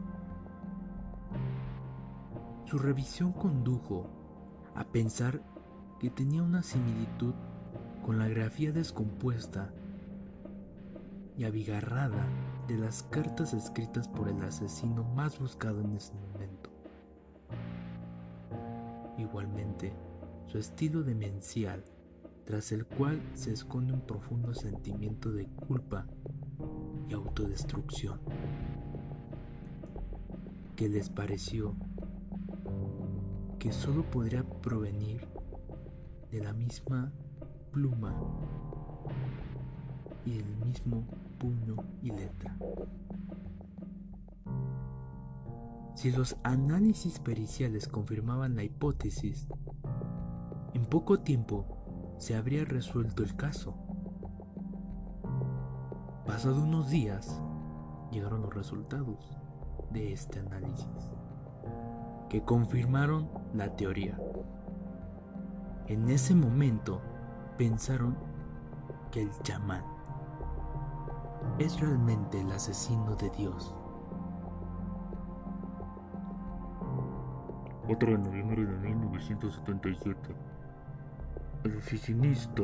[2.66, 4.08] Su revisión condujo
[4.74, 5.40] a pensar
[5.98, 7.34] que tenía una similitud
[8.04, 9.70] con la grafía descompuesta
[11.36, 12.26] y abigarrada
[12.68, 16.70] de las cartas escritas por el asesino más buscado en ese momento.
[19.18, 19.92] Igualmente,
[20.46, 21.84] su estilo demencial,
[22.44, 26.06] tras el cual se esconde un profundo sentimiento de culpa
[27.08, 28.20] y autodestrucción,
[30.76, 31.74] que les pareció
[33.58, 35.26] que solo podría provenir
[36.30, 37.12] de la misma
[37.72, 38.14] pluma
[40.26, 41.06] y el mismo
[41.38, 42.56] puño y letra.
[45.94, 49.46] Si los análisis periciales confirmaban la hipótesis,
[50.74, 53.83] en poco tiempo se habría resuelto el caso.
[56.26, 57.38] Pasado unos días,
[58.10, 59.36] llegaron los resultados
[59.90, 61.12] de este análisis,
[62.30, 64.18] que confirmaron la teoría.
[65.86, 67.02] En ese momento
[67.58, 68.16] pensaron
[69.10, 69.84] que el chamán
[71.58, 73.74] es realmente el asesino de Dios.
[77.86, 80.34] 4 de noviembre de 1977.
[81.64, 82.62] El oficinista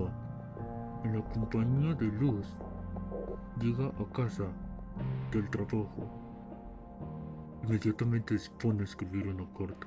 [1.04, 2.56] en la compañía de luz
[3.60, 4.46] llega a casa
[5.32, 6.08] del trabajo.
[7.62, 9.86] Inmediatamente se pone a escribir una carta.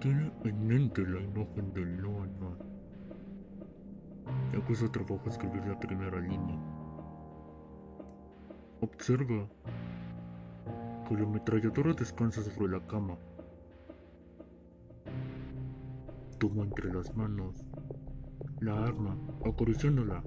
[0.00, 2.26] Tiene en mente la imagen del no.
[4.52, 6.58] Ya que su trabajo escribir la primera línea.
[8.80, 9.46] Observa
[11.08, 13.16] que la ametralladora descansa sobre la cama.
[16.38, 17.64] Toma entre las manos
[18.60, 20.22] la arma, acariciándola,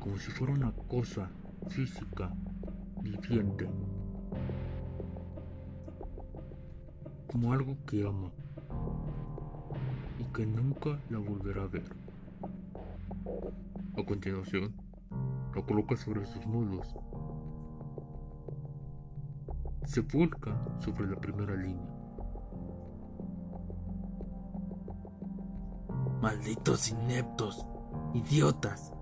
[0.00, 1.30] como si fuera una cosa
[1.68, 2.32] física,
[3.02, 3.68] viviente,
[7.30, 8.30] como algo que ama
[10.18, 11.84] y que nunca la volverá a ver.
[13.96, 14.74] A continuación,
[15.54, 16.96] la coloca sobre sus muslos.
[19.84, 21.94] Se volca sobre la primera línea.
[26.22, 27.66] Malditos ineptos,
[28.14, 28.92] idiotas,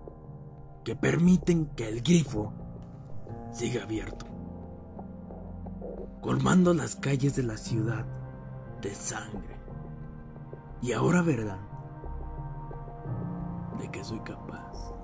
[0.88, 2.50] que permiten que el grifo
[3.52, 4.24] siga abierto,
[6.22, 8.06] colmando las calles de la ciudad
[8.80, 9.60] de sangre.
[10.80, 11.60] Y ahora verán
[13.78, 14.94] de que soy capaz.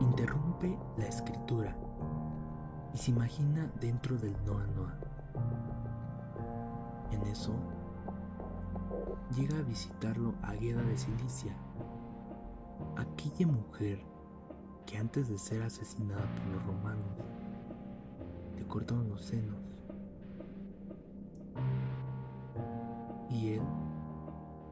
[0.00, 1.76] Interrumpe la escritura
[2.94, 4.98] y se imagina dentro del Noa Noa.
[7.10, 7.52] En eso,
[9.36, 11.54] llega a visitarlo Agueda de Cilicia,
[13.00, 14.00] aquella mujer
[14.86, 17.16] que antes de ser asesinada por los romanos,
[18.56, 19.56] le cortaron los senos.
[23.30, 23.62] Y él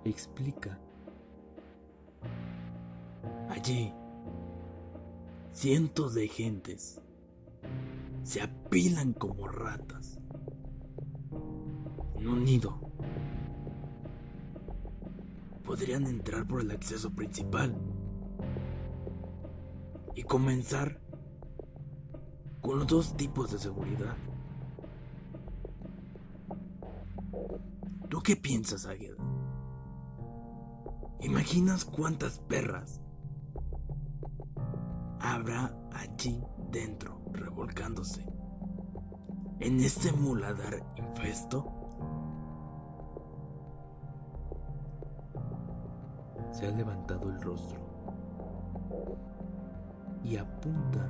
[0.05, 0.79] explica.
[3.49, 3.93] Allí,
[5.53, 7.01] cientos de gentes
[8.23, 10.19] se apilan como ratas
[12.17, 12.79] en un nido.
[15.65, 17.75] Podrían entrar por el acceso principal
[20.29, 21.01] comenzar
[22.61, 24.15] con los dos tipos de seguridad.
[28.11, 29.17] ¿Tú qué piensas, Águeda?
[31.23, 33.01] ¿Imaginas cuántas perras
[35.21, 38.25] habrá allí dentro revolcándose?
[39.61, 41.75] En este muladar infesto.
[46.53, 47.88] Se ha levantado el rostro
[50.29, 51.09] y apunta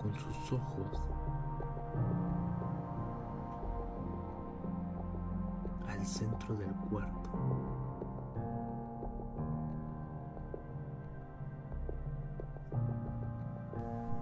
[0.00, 1.02] con sus ojos
[5.86, 7.30] al centro del cuarto.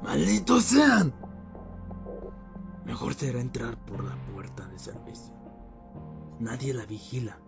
[0.03, 1.13] ¡Malditos sean!
[2.85, 5.35] Mejor será entrar por la puerta de servicio.
[6.41, 7.39] Nadie la vigila.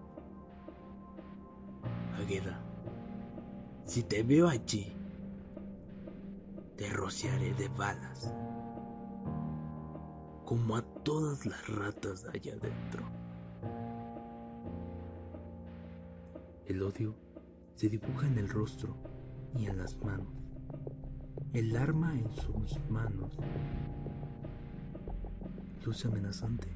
[2.16, 2.67] Agueda,
[3.89, 4.93] si te veo allí,
[6.76, 8.34] te rociaré de balas,
[10.45, 13.09] como a todas las ratas de allá adentro.
[16.66, 17.14] El odio
[17.76, 18.95] se dibuja en el rostro
[19.57, 20.34] y en las manos.
[21.55, 23.39] El arma en sus manos
[25.86, 26.68] luce amenazante.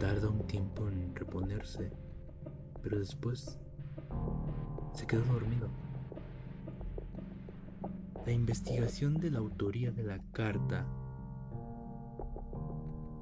[0.00, 1.92] Tarda un tiempo en reponerse,
[2.82, 3.60] pero después
[4.94, 5.68] se quedó dormido.
[8.24, 10.86] La investigación de la autoría de la carta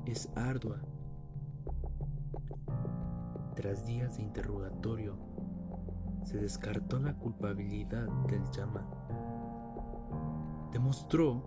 [0.05, 0.81] es ardua.
[3.55, 5.17] Tras días de interrogatorio,
[6.25, 8.87] se descartó la culpabilidad del chamán.
[10.73, 11.43] Demostró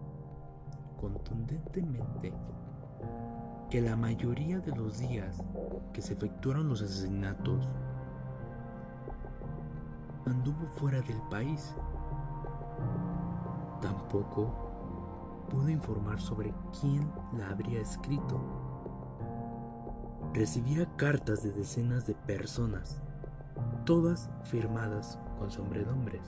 [1.00, 2.34] contundentemente
[3.70, 5.44] que la mayoría de los días
[5.94, 7.68] que se efectuaron los asesinatos
[10.26, 11.76] anduvo fuera del país.
[13.82, 14.54] Tampoco
[15.50, 18.40] pudo informar sobre quién la habría escrito.
[20.34, 23.02] Recibía cartas de decenas de personas,
[23.86, 26.24] todas firmadas con sombredombres.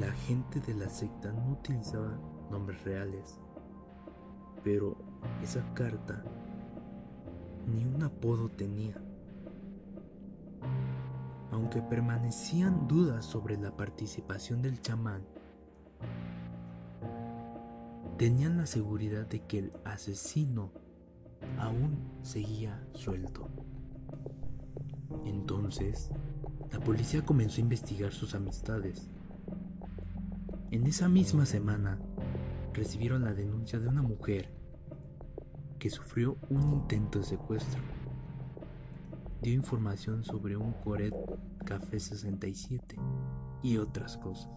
[0.00, 2.12] La gente de la secta no utilizaba
[2.50, 3.40] nombres reales,
[4.62, 4.96] pero
[5.42, 6.22] esa carta
[7.66, 9.07] ni un apodo tenía.
[11.58, 15.24] Aunque permanecían dudas sobre la participación del chamán,
[18.16, 20.70] tenían la seguridad de que el asesino
[21.58, 23.48] aún seguía suelto.
[25.26, 26.10] Entonces,
[26.70, 29.10] la policía comenzó a investigar sus amistades.
[30.70, 31.98] En esa misma semana,
[32.72, 34.54] recibieron la denuncia de una mujer
[35.80, 37.82] que sufrió un intento de secuestro.
[39.42, 41.14] Dio información sobre un Coret
[41.68, 42.96] Café 67
[43.62, 44.50] y otras cosas.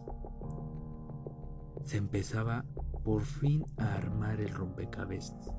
[1.84, 2.64] Se empezaba
[3.03, 5.51] por fin a armar el rompecabezas.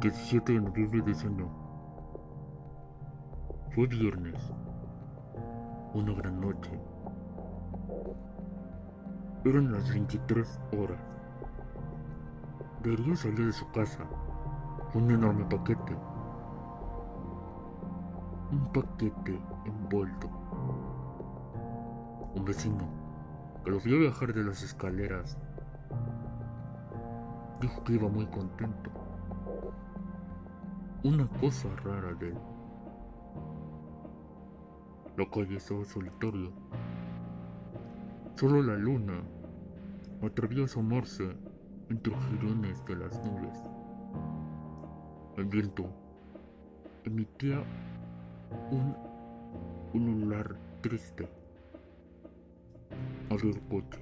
[0.00, 1.50] 17 de noviembre de ese año.
[3.74, 4.40] Fue viernes.
[5.92, 6.70] Una gran noche.
[9.44, 11.02] Eran las 23 horas.
[12.82, 14.08] Darío salió de su casa
[14.94, 16.07] un enorme paquete.
[18.50, 20.28] Un paquete envuelto.
[22.34, 22.88] Un vecino
[23.64, 25.36] que lo vio viajar de las escaleras
[27.60, 28.90] dijo que iba muy contento
[31.04, 32.38] una cosa rara de él.
[35.16, 36.50] La calle estaba solitaria.
[38.34, 39.22] Solo la luna
[40.22, 41.36] atrevía a asomarse
[41.88, 43.58] entre girones de las nubes.
[45.36, 45.88] El viento
[47.04, 47.62] emitía
[48.70, 48.94] un
[49.94, 51.28] ulular triste.
[53.30, 54.00] Abrió el coche.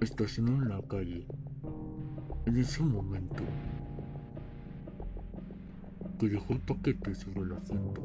[0.00, 1.26] Estacionó en la calle.
[2.46, 3.42] En ese momento
[6.18, 8.02] que dejó el paquete sobre el asiento,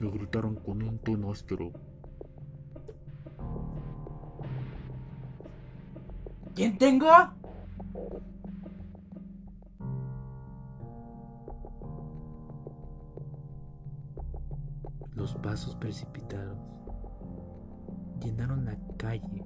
[0.00, 1.70] le gritaron con un tono áspero.
[6.54, 7.08] ¿Quién tengo?
[15.52, 16.56] Pasos precipitados
[18.20, 19.44] llenaron la calle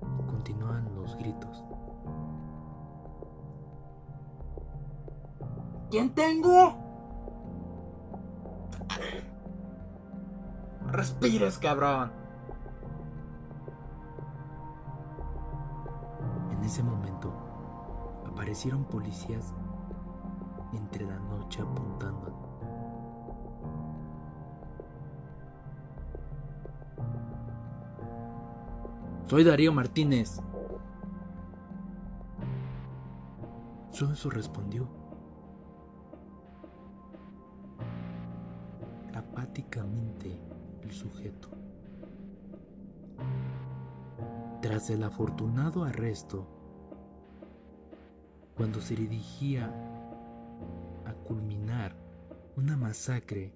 [0.00, 1.62] y continuaban los gritos.
[5.90, 6.78] ¿Quién tengo?
[10.86, 12.10] Respires, cabrón.
[16.52, 17.34] En ese momento
[18.26, 19.52] aparecieron policías
[20.72, 22.45] entre la noche apuntando.
[29.28, 30.40] Soy Darío Martínez.
[33.90, 34.88] Solo eso respondió.
[39.12, 40.38] Apáticamente
[40.82, 41.48] el sujeto.
[44.62, 46.46] Tras el afortunado arresto,
[48.56, 49.66] cuando se dirigía
[51.04, 51.96] a culminar
[52.56, 53.52] una masacre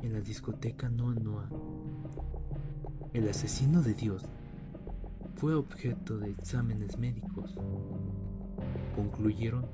[0.00, 1.48] en la discoteca Noa Noa,
[3.12, 4.28] el asesino de Dios
[5.36, 7.54] fue objeto de exámenes médicos.
[8.94, 9.66] Concluyeron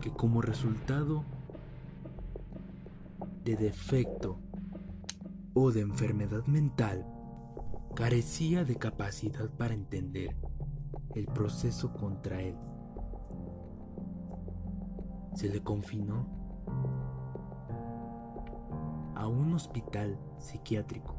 [0.00, 1.24] que como resultado
[3.44, 4.38] de defecto
[5.54, 7.06] o de enfermedad mental,
[7.94, 10.34] carecía de capacidad para entender
[11.14, 12.56] el proceso contra él.
[15.34, 16.41] Se le confinó
[19.22, 21.14] a un hospital psiquiátrico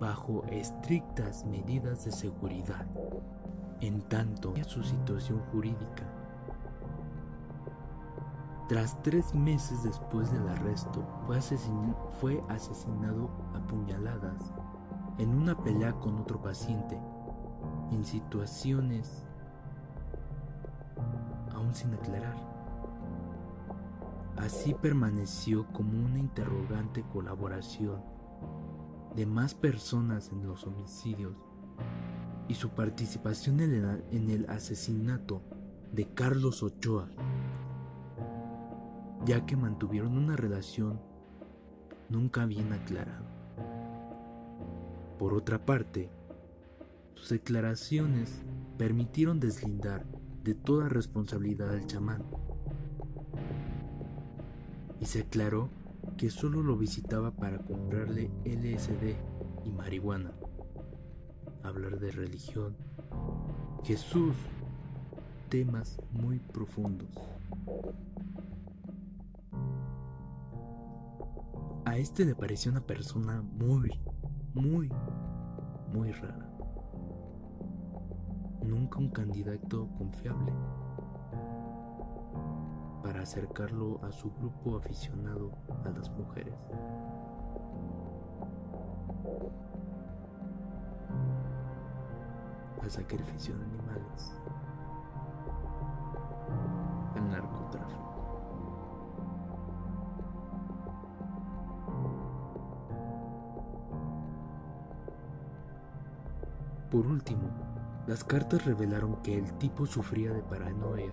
[0.00, 2.86] bajo estrictas medidas de seguridad,
[3.82, 6.04] en tanto su situación jurídica.
[8.70, 11.42] Tras tres meses después del arresto, fue,
[12.20, 14.54] fue asesinado a puñaladas
[15.18, 16.98] en una pelea con otro paciente,
[17.92, 19.26] en situaciones
[21.54, 22.55] aún sin aclarar.
[24.36, 28.02] Así permaneció como una interrogante colaboración
[29.14, 31.34] de más personas en los homicidios
[32.48, 35.42] y su participación en el, asesinato
[35.92, 37.08] de Carlos Ochoa,
[39.24, 41.00] ya que mantuvieron una relación
[42.10, 43.24] nunca bien aclarada.
[45.18, 46.10] Por otra parte,
[47.14, 48.42] sus declaraciones
[48.76, 50.04] permitieron deslindar
[50.44, 52.22] de toda responsabilidad al chamán
[55.00, 55.68] y se aclaró
[56.16, 59.16] que solo lo visitaba para comprarle LSD
[59.64, 60.32] y marihuana,
[61.62, 62.76] hablar de religión,
[63.84, 64.34] Jesús,
[65.48, 67.10] temas muy profundos.
[71.84, 73.90] A este le pareció una persona muy,
[74.54, 74.90] muy,
[75.92, 76.50] muy rara.
[78.62, 80.52] Nunca un candidato confiable
[83.26, 85.50] acercarlo a su grupo aficionado
[85.84, 86.54] a las mujeres.
[92.80, 94.32] Al sacrificio de animales.
[97.16, 98.02] Al narcotráfico.
[106.92, 107.48] Por último,
[108.06, 111.12] las cartas revelaron que el tipo sufría de paranoia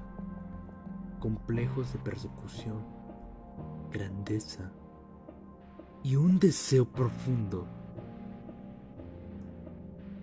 [1.24, 2.84] complejos de persecución,
[3.94, 4.70] grandeza
[6.04, 7.66] y un deseo profundo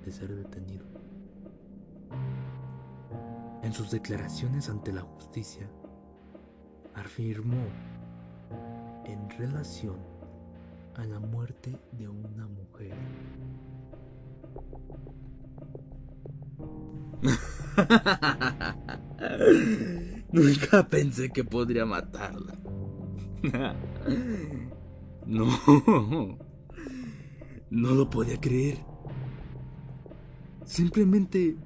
[0.05, 0.84] de ser detenido.
[3.62, 5.70] En sus declaraciones ante la justicia,
[6.94, 7.64] afirmó
[9.07, 9.96] en relación
[10.96, 12.94] a la muerte de una mujer.
[20.33, 22.55] Nunca pensé que podría matarla.
[25.26, 25.47] No.
[27.70, 28.78] No lo podía creer.
[30.64, 31.57] Simplemente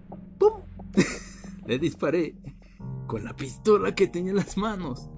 [1.66, 2.36] Le disparé
[3.06, 5.08] con la pistola que tenía en las manos.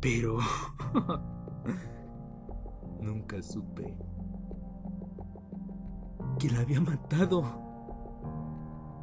[0.00, 0.38] Pero...
[3.00, 3.96] Nunca supe
[6.38, 7.44] que la había matado.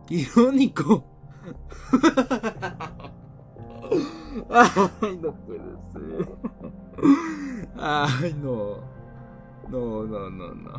[0.10, 1.13] Irónico.
[4.50, 6.38] Ay, no puede ser.
[7.78, 8.78] Ay, no.
[9.70, 10.74] No, no, no, no.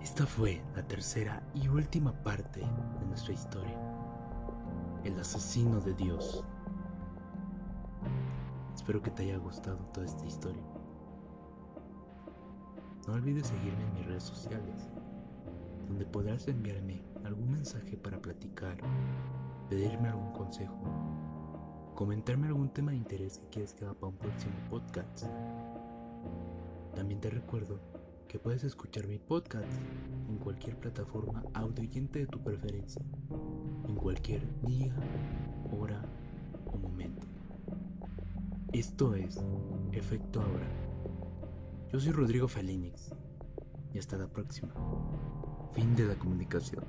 [0.00, 3.78] Esta fue la tercera y última parte de nuestra historia.
[5.04, 6.44] El asesino de Dios.
[8.74, 10.62] Espero que te haya gustado toda esta historia.
[13.06, 14.88] No olvides seguirme en mis redes sociales,
[15.88, 18.76] donde podrás enviarme algún mensaje para platicar,
[19.68, 20.78] pedirme algún consejo,
[21.94, 25.26] comentarme algún tema de interés que quieras que haga para un próximo podcast.
[26.94, 27.80] También te recuerdo
[28.28, 29.68] que puedes escuchar mi podcast
[30.28, 33.02] en cualquier plataforma audioyente de tu preferencia,
[33.86, 34.94] en cualquier día,
[35.70, 36.02] hora
[36.72, 37.31] o momento.
[38.72, 39.38] Esto es
[39.92, 40.66] Efecto Ahora.
[41.92, 43.12] Yo soy Rodrigo Felinix
[43.92, 44.72] y hasta la próxima.
[45.74, 46.82] Fin de la comunicación.